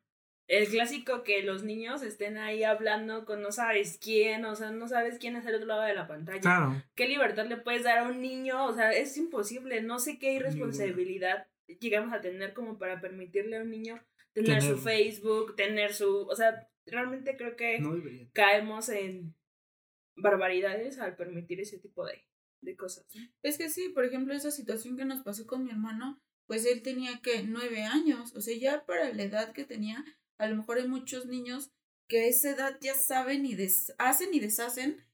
[0.49, 4.89] el clásico que los niños estén ahí hablando con no sabes quién, o sea, no
[4.89, 6.41] sabes quién es el otro lado de la pantalla.
[6.41, 6.83] Claro.
[6.95, 8.65] ¿Qué libertad le puedes dar a un niño?
[8.65, 9.83] O sea, es imposible.
[9.83, 11.47] No sé qué irresponsabilidad
[11.81, 16.27] llegamos a tener como para permitirle a un niño tener, su Facebook, tener su...
[16.27, 17.95] O sea, realmente creo que No
[18.33, 19.35] caemos en
[20.17, 22.25] barbaridades al permitir ese tipo de,
[22.63, 23.07] de cosas.
[23.43, 26.83] Es que sí, por ejemplo, esa situación que nos pasó con mi hermano, pues él
[26.83, 28.35] tenía que nueve años.
[28.35, 30.05] O sea, ya para la edad que tenía,
[30.39, 31.71] a lo mejor hay muchos niños
[32.09, 35.05] que a esa edad ya saben y deshacen y deshacen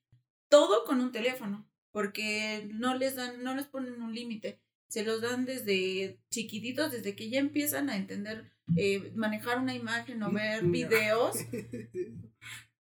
[0.49, 1.69] todo con un teléfono.
[1.91, 4.61] Porque no les dan, no les ponen un límite.
[4.89, 10.23] Se los dan desde chiquititos, desde que ya empiezan a entender eh, manejar una imagen
[10.23, 10.71] o ver No.
[10.71, 11.37] videos.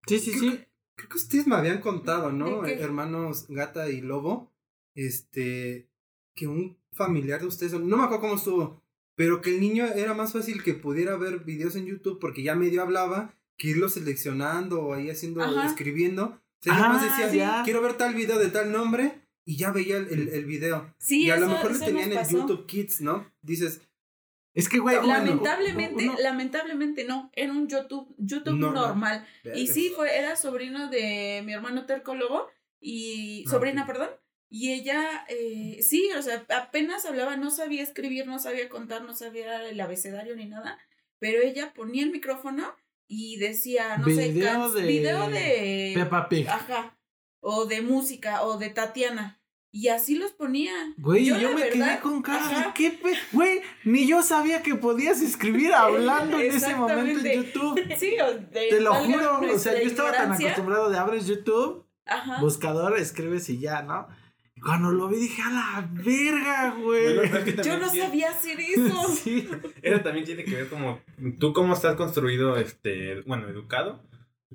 [0.06, 0.60] Sí, sí, sí.
[0.96, 2.66] Creo que ustedes me habían contado, ¿no?
[2.66, 4.52] Hermanos Gata y Lobo,
[4.94, 5.88] este,
[6.34, 8.83] que un familiar de ustedes, no me acuerdo cómo estuvo,
[9.16, 12.54] pero que el niño era más fácil que pudiera ver videos en YouTube porque ya
[12.54, 15.66] medio hablaba que irlo seleccionando o ahí haciendo, Ajá.
[15.66, 16.24] escribiendo.
[16.24, 17.62] O sea, Ah, más decía, ya.
[17.64, 20.94] quiero ver tal video de tal nombre y ya veía el, el, el video.
[20.98, 22.38] Sí, y a lo mejor tenían pasó.
[22.38, 23.30] YouTube Kids, ¿no?
[23.42, 23.82] Dices,
[24.54, 25.12] Es que, güey, bueno.
[25.12, 28.86] Lamentablemente, uno- lamentablemente no, era un YouTube, YouTube Normal.
[28.88, 29.26] normal.
[29.54, 32.46] Y sí, fue, era sobrino de mi hermano tercólogo
[32.80, 34.08] y Ah, sobrina, perdón.
[34.50, 39.14] Y ella, eh, sí, o sea, apenas hablaba, no sabía escribir, no sabía contar, no
[39.14, 40.78] sabía el abecedario ni nada,
[41.18, 42.74] pero ella ponía el micrófono
[43.08, 45.92] y decía, no sé, Video can- de video de...
[45.96, 46.48] Peppa Pig.
[46.48, 46.96] Ajá,
[47.40, 49.40] o de música, o de Tatiana.
[49.72, 50.72] Y así los ponía.
[50.98, 53.12] Güey, yo, la me quedé con cara de qué pe...
[53.32, 57.42] Güey, ni yo sabía que podías escribir hablando en ese momento en.
[57.42, 57.80] YouTube.
[57.98, 61.84] Sí, o de, Te lo juro, o sea, yo estaba tan acostumbrado de abres YouTube,
[62.06, 62.40] Ajá.
[62.40, 64.06] buscador, escribes y ya, ¿no?
[64.64, 67.16] Cuando lo vi dije, a la verga, güey.
[67.16, 69.02] pero es que Yo no tiene- sabía hacer eso.
[69.14, 69.48] Sí.
[69.82, 71.00] Eso también tiene que ver como
[71.38, 74.02] tú cómo estás construido, este, bueno, educado,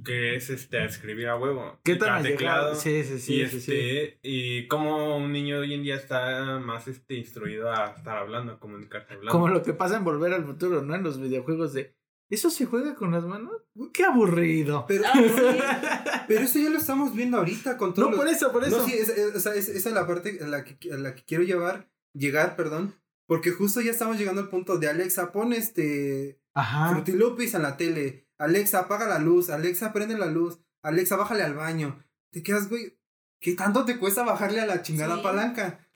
[0.03, 1.80] que es este escribir a huevo.
[1.84, 2.74] ¿Qué y tan al teclado?
[2.76, 3.72] Sí, sí, sí, y sí, sí.
[3.74, 8.53] este, y cómo un niño hoy en día está más este instruido a estar hablando,
[8.53, 9.32] a comunicarse hablando.
[9.32, 10.95] Como lo que pasa en Volver al Futuro, ¿no?
[10.95, 11.95] En los videojuegos de...
[12.30, 13.54] ¿Eso se juega con las manos?
[13.94, 14.86] ¡Qué aburrido!
[14.88, 15.24] Pero, Ah, sí.
[16.28, 18.78] pero eso ya lo estamos viendo ahorita con todos No, los- por eso, por eso.
[18.78, 21.24] No, sí, esa, esa- esa- esa es la parte a la que, a la que
[21.26, 22.94] quiero llevar, llegar, perdón.
[23.28, 26.90] Porque justo ya estamos llegando al punto de Alexa, pon este Ajá.
[26.94, 28.28] Frutilupis en la tele.
[28.38, 29.50] Alexa, apaga la luz.
[29.50, 30.60] Alexa, prende la luz.
[30.84, 32.04] Alexa, bájale al baño.
[32.32, 32.98] Te quedas, güey.
[33.42, 35.22] ¿Qué tanto te cuesta bajarle a la chingada Sí.
[35.24, 35.88] palanca?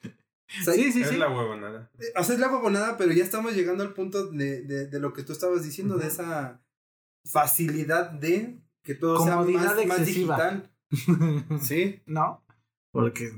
[0.62, 1.18] O sea, Sí, sí, es sí.
[1.18, 1.90] la huevonada.
[2.00, 5.00] eh, O sea, es la huevonada, pero ya estamos llegando al punto de, de, de
[5.00, 6.62] lo que tú estabas diciendo, de esa
[7.26, 10.70] facilidad de que todo Comodidad sea más, digital.
[11.62, 12.02] Sí.
[12.06, 12.44] ¿No?
[12.92, 13.32] Porque...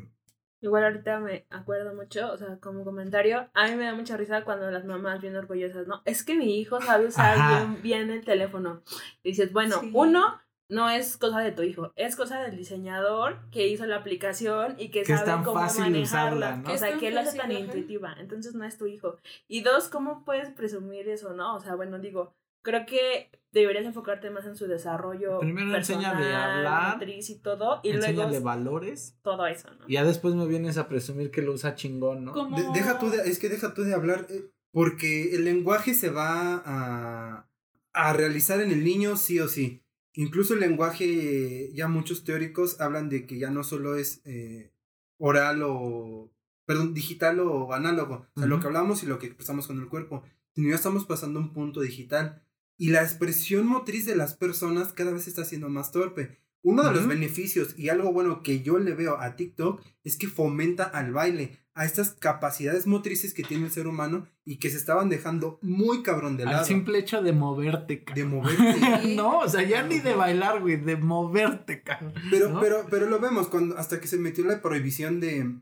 [0.61, 4.43] Igual ahorita me acuerdo mucho, o sea, como comentario, a mí me da mucha risa
[4.43, 6.01] cuando las mamás bien orgullosas, ¿no?
[6.05, 8.82] Es que mi hijo sabe usar bien, bien el teléfono.
[9.22, 9.91] Y dices, bueno, Sí.
[9.93, 14.76] uno, no es cosa de tu hijo, es cosa del diseñador que hizo la aplicación
[14.80, 16.47] y que, Que es sabe tan cómo fácil manejarla.
[16.47, 16.74] usarla, ¿no?
[16.74, 17.59] O sea, que lo hace tan ajá.
[17.59, 18.16] intuitiva.
[18.20, 19.18] Entonces no es tu hijo.
[19.47, 21.55] Y dos, ¿cómo puedes presumir eso, no?
[21.55, 26.18] O sea, bueno, digo, creo que deberías enfocarte más en su desarrollo Primero enséñale a
[26.18, 29.18] personal, hablar, motriz y todo, y Enséñale luego valores.
[29.22, 29.86] todo eso, ¿no?
[29.88, 32.34] Y ya después me vienes a presumir que lo usa chingón, ¿no?
[32.34, 32.57] Como...
[32.59, 36.09] De- deja tú de, es que deja tú de hablar, eh, porque el lenguaje se
[36.09, 37.47] va a,
[37.93, 39.84] a realizar en el niño sí o sí.
[40.16, 44.72] Incluso el lenguaje, ya muchos teóricos hablan de que ya no solo es eh,
[45.18, 46.32] oral o,
[46.66, 49.89] perdón, digital o análogo, o sea, lo que hablamos y lo que expresamos con el
[49.89, 52.41] cuerpo, sino ya estamos pasando a un punto digital.
[52.78, 56.39] Y la expresión motriz de las personas cada vez está siendo más torpe.
[56.66, 60.28] Uno de los beneficios y algo bueno que yo le veo a TikTok es que
[60.28, 64.78] fomenta al baile, a estas capacidades motrices que tiene el ser humano y que se
[64.78, 66.57] estaban dejando muy cabrón de lado.
[66.59, 68.30] Al simple hecho de moverte, De cabrón.
[68.30, 69.07] moverte.
[69.16, 72.16] no, o sea, ya ni de bailar, güey, de moverte, cabrón.
[72.32, 72.59] Pero, ¿no?
[72.59, 75.59] pero, pero lo vemos cuando hasta que se metió la prohibición de,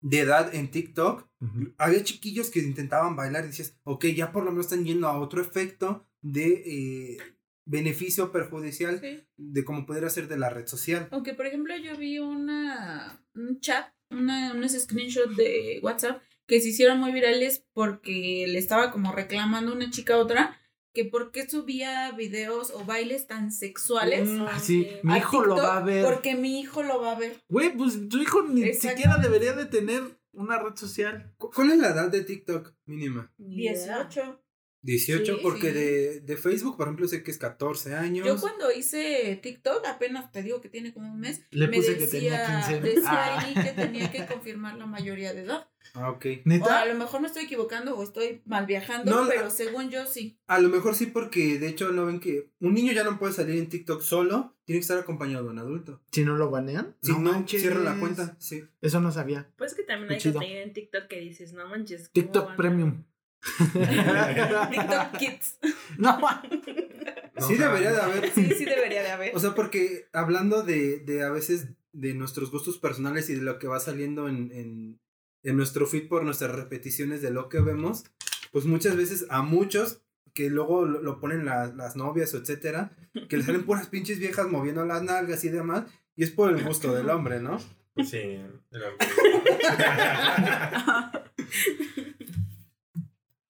[0.00, 1.28] de edad en TikTok,
[1.76, 5.18] había chiquillos que intentaban bailar y decías, ok, ya por lo menos están yendo a
[5.18, 7.18] otro efecto de eh,
[7.64, 9.20] beneficio perjudicial Sí.
[9.36, 11.08] de cómo poder hacer de la red social.
[11.10, 16.68] Aunque, por ejemplo, yo vi una, un chat, una, unos screenshots de WhatsApp que se
[16.68, 20.58] hicieron muy virales porque le estaba como reclamando una chica a otra
[20.94, 24.28] que por qué subía videos o bailes tan sexuales.
[24.28, 26.04] Mm, ah, sí, mi hijo lo va a ver.
[26.04, 27.40] Porque mi hijo lo va a ver.
[27.48, 30.02] Güey, pues tu hijo ni siquiera debería de tener
[30.32, 31.32] una red social.
[31.38, 33.32] ¿Cu- ¿Cuál es la edad de TikTok mínima?
[33.38, 33.72] Ni idea.
[33.72, 34.41] 18.
[34.82, 35.74] 18, Sí, porque sí.
[35.74, 38.26] De, de Facebook, por ejemplo, sé que es 14 años.
[38.26, 41.94] Yo cuando hice TikTok, apenas te digo que tiene como un mes, Le me puse
[41.94, 42.80] decía, que tenía 15.
[42.80, 43.40] decía Ah.
[43.40, 45.68] ahí que tenía que confirmar la mayoría de edad.
[45.94, 46.26] Ah, ok.
[46.62, 49.90] O a lo mejor me estoy equivocando o estoy mal viajando, No, la- pero según
[49.90, 50.38] yo sí.
[50.46, 53.32] A lo mejor sí, porque de hecho no ven que un niño ya no puede
[53.32, 56.00] salir en TikTok solo, tiene que estar acompañado de un adulto.
[56.12, 56.96] Si no lo banean.
[57.02, 57.60] Si no, manches.
[57.62, 58.36] cierra la cuenta.
[58.38, 58.62] Sí.
[58.80, 59.50] Eso no sabía.
[59.56, 60.34] Pues que también Qué hay chido.
[60.34, 62.08] contenido en TikTok que dices, no manches.
[62.08, 63.04] ¿cómo TikTok Premium.
[63.42, 65.58] TikTok Kids.
[65.98, 66.18] no.
[66.18, 68.30] No, sí debería de haber.
[68.30, 69.36] Sí, sí debería de haber.
[69.36, 73.58] O sea, porque hablando de, de a veces de nuestros gustos personales y de lo
[73.58, 75.00] que va saliendo en, en,
[75.42, 78.04] en nuestro feed por nuestras repeticiones de lo que vemos,
[78.52, 80.00] pues muchas veces a muchos
[80.34, 82.92] que luego lo, lo ponen la- las novias o etcétera,
[83.28, 85.84] que les salen puras pinches viejas moviendo las nalgas y demás,
[86.16, 87.58] y es por el gusto del hombre, ¿no?
[88.04, 88.38] Sí.
[88.70, 88.70] era-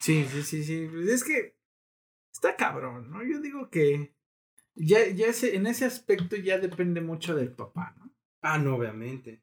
[0.02, 0.88] Sí, sí, sí, sí.
[0.90, 1.56] Pues es que
[2.32, 3.22] está cabrón, ¿no?
[3.24, 4.14] Yo digo que
[4.74, 8.12] ya, ya ese, en ese aspecto ya depende mucho del papá, ¿no?
[8.42, 9.42] Ah, no, obviamente.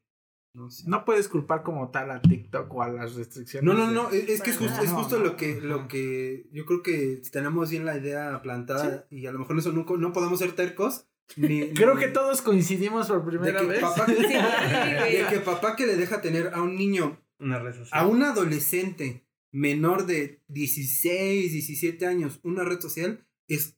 [0.52, 0.82] No, sé.
[0.88, 3.64] No puedes culpar como tal a TikTok o a las restricciones.
[3.64, 5.86] No, no, de- no, es, es que es justo, es justo no, lo que, lo
[5.88, 9.94] que yo creo que tenemos bien la idea plantada y a lo mejor eso nunca,
[9.96, 11.06] no podemos ser tercos.
[11.36, 13.80] Ni, Creo ni- que todos coincidimos por de primera que, vez.
[13.80, 18.00] papá, de que papá que le deja tener a un niño, Una red social.
[18.02, 23.76] a un adolescente menor de 16, 17 años, una red social es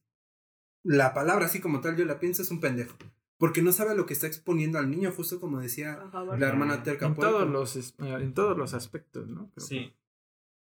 [0.82, 2.96] la palabra así como tal, yo la pienso, es un pendejo.
[3.38, 5.98] Porque no sabe lo que está exponiendo al niño, justo como decía
[6.38, 7.06] la hermana Terca.
[7.06, 9.50] en todos los en todos los aspectos, ¿no?
[9.56, 9.92] Sí.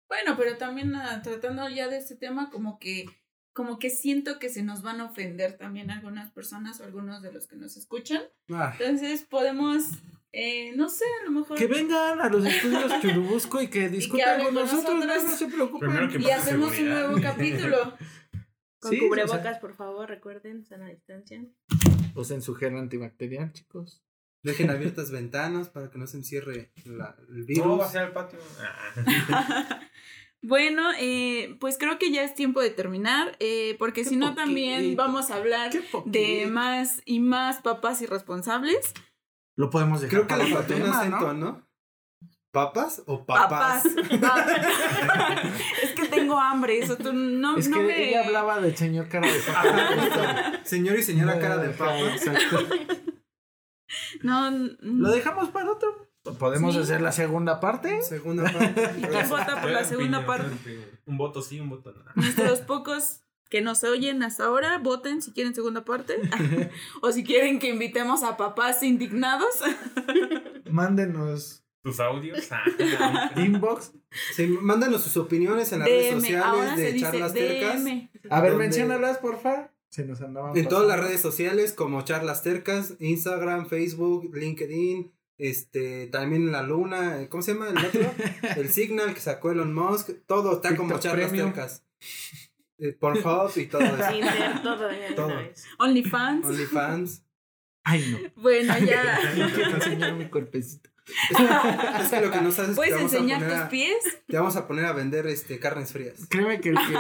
[0.08, 3.06] Bueno, pero también ah, tratando ya de este tema, como que,
[3.54, 7.32] como que siento que se nos van a ofender también algunas personas o algunos de
[7.32, 8.24] los que nos escuchan.
[8.50, 9.84] Ah, Entonces podemos,
[10.32, 11.58] eh, no sé, a lo mejor.
[11.58, 15.24] Que vengan a los estudios Churubusco y que discutan hablen con con nosotros, nosotros.
[15.24, 16.10] no, no se preocupen.
[16.10, 17.94] Que Y hacemos un nuevo capítulo.
[18.80, 21.44] Con Sí, o sea- cubrebocas, por favor, recuerden, sana distancia.
[22.16, 24.04] Usen su gel antibacterial, chicos.
[24.42, 27.66] dejen abiertas ventanas para que no se encierre la- el virus.
[27.66, 28.40] No, hacia el patio.
[30.42, 34.96] Bueno, eh, pues creo que ya es tiempo de terminar, eh, porque si no también
[34.96, 35.70] vamos a hablar
[36.06, 38.94] de más y más papás irresponsables.
[39.60, 41.52] Lo podemos dejar Creo que para le faltó un tema, acento, ¿no?
[41.52, 41.68] ¿no?
[42.54, 43.84] ¿Papas o papás?
[43.84, 43.86] Papás.
[45.84, 48.08] es que tengo hambre, eso tú no, Es no que me...
[48.08, 50.62] ella hablaba del señor cara de papa.
[50.64, 52.00] Señor y señora cara de papa.
[52.00, 52.58] Exacto.
[54.22, 54.50] No,
[54.80, 56.08] Lo dejamos para otro.
[56.40, 56.82] Podemos Sí.
[56.82, 58.02] hacer la segunda parte.
[58.02, 58.92] Segunda parte.
[59.10, 61.00] ¿Quién vota por la segunda Opinión, parte?
[61.06, 62.04] Un voto sí, un voto no.
[62.16, 66.16] Nuestros pocos que nos oyen hasta ahora, voten si quieren segunda parte.
[67.02, 69.56] o si quieren que invitemos a papás indignados.
[70.72, 72.48] Mándenos Tus audios.
[72.52, 73.32] Ah.
[73.36, 73.94] inbox.
[74.36, 77.84] Sí, mándanos sus opiniones en las redes DM, sociales se de dice Charlas Tercas.
[77.84, 78.10] DM.
[78.30, 78.66] A ver, ¿Dónde?
[78.66, 79.72] menciónalas, porfa.
[79.90, 86.06] Se nos andaban En todas las redes sociales como Charlas Tercas, Instagram, Facebook, LinkedIn, este,
[86.08, 88.02] también en la Luna, ¿cómo se llama el otro?
[88.58, 91.54] el Signal que sacó Elon Musk, todo está como Charlas Premium.
[91.54, 91.84] Tercas.
[92.80, 94.10] Eh, Pornhub y todo eso.
[94.10, 94.62] Tinder,
[95.16, 95.32] todo.
[95.80, 96.46] OnlyFans.
[96.46, 97.24] OnlyFans.
[97.84, 98.42] Ay, no.
[98.42, 99.34] Bueno, ya.
[99.36, 100.90] No quiero enseñar mi cuerpecito.
[102.00, 103.98] Es que lo que no sabes es que ¿Puedes enseñar tus a, pies?
[104.28, 106.28] te vamos a poner a vender este carnes frías.
[106.30, 106.94] Créeme que, el que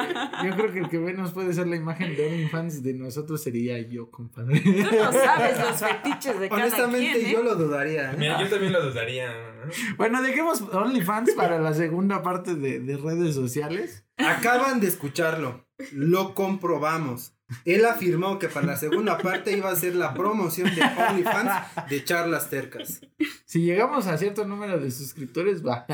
[0.48, 3.80] yo creo que el que menos puede ser la imagen de OnlyFans de nosotros sería
[3.80, 4.60] yo, compadre.
[4.62, 7.34] Tú no sabes los fetiches de cada Honestamente, quien, ¿eh?
[7.34, 8.12] yo lo dudaría.
[8.12, 8.16] ¿eh?
[8.18, 9.32] Mira, yo también lo dudaría.
[9.66, 9.72] ¿No?
[9.98, 14.06] Bueno, dejemos OnlyFans para la segunda parte de, de redes sociales.
[14.18, 15.66] Acaban de escucharlo.
[15.92, 17.34] Lo comprobamos.
[17.66, 22.04] Él afirmó que para la segunda parte iba a ser la promoción de OnlyFans de
[22.04, 23.02] charlas tercas.
[23.46, 25.86] Si llegamos a cierto número de suscriptores, va.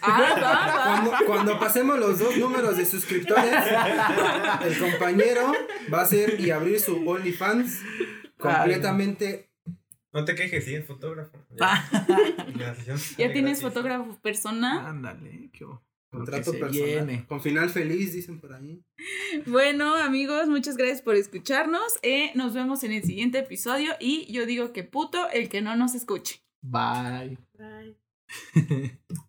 [0.00, 1.02] Ah.
[1.04, 3.52] Cuando, cuando pasemos los dos números de suscriptores,
[4.64, 5.52] el compañero
[5.92, 7.80] va a hacer y abrir su OnlyFans
[8.38, 9.51] completamente.
[10.12, 11.38] No te quejes, sí, es fotógrafo.
[11.56, 13.62] Ya, sale ¿Ya tienes gratis.
[13.62, 14.86] fotógrafo personal?
[14.86, 15.64] Ándale, qué
[16.10, 16.70] Contrato personal.
[16.72, 17.26] viene.
[17.26, 18.84] Con final feliz, dicen por ahí.
[19.46, 21.98] Bueno, amigos, muchas gracias por escucharnos.
[22.02, 25.74] Eh, nos vemos en el siguiente episodio y yo digo que puto el que no
[25.76, 26.44] nos escuche.
[26.60, 27.38] Bye.
[27.54, 27.96] Bye.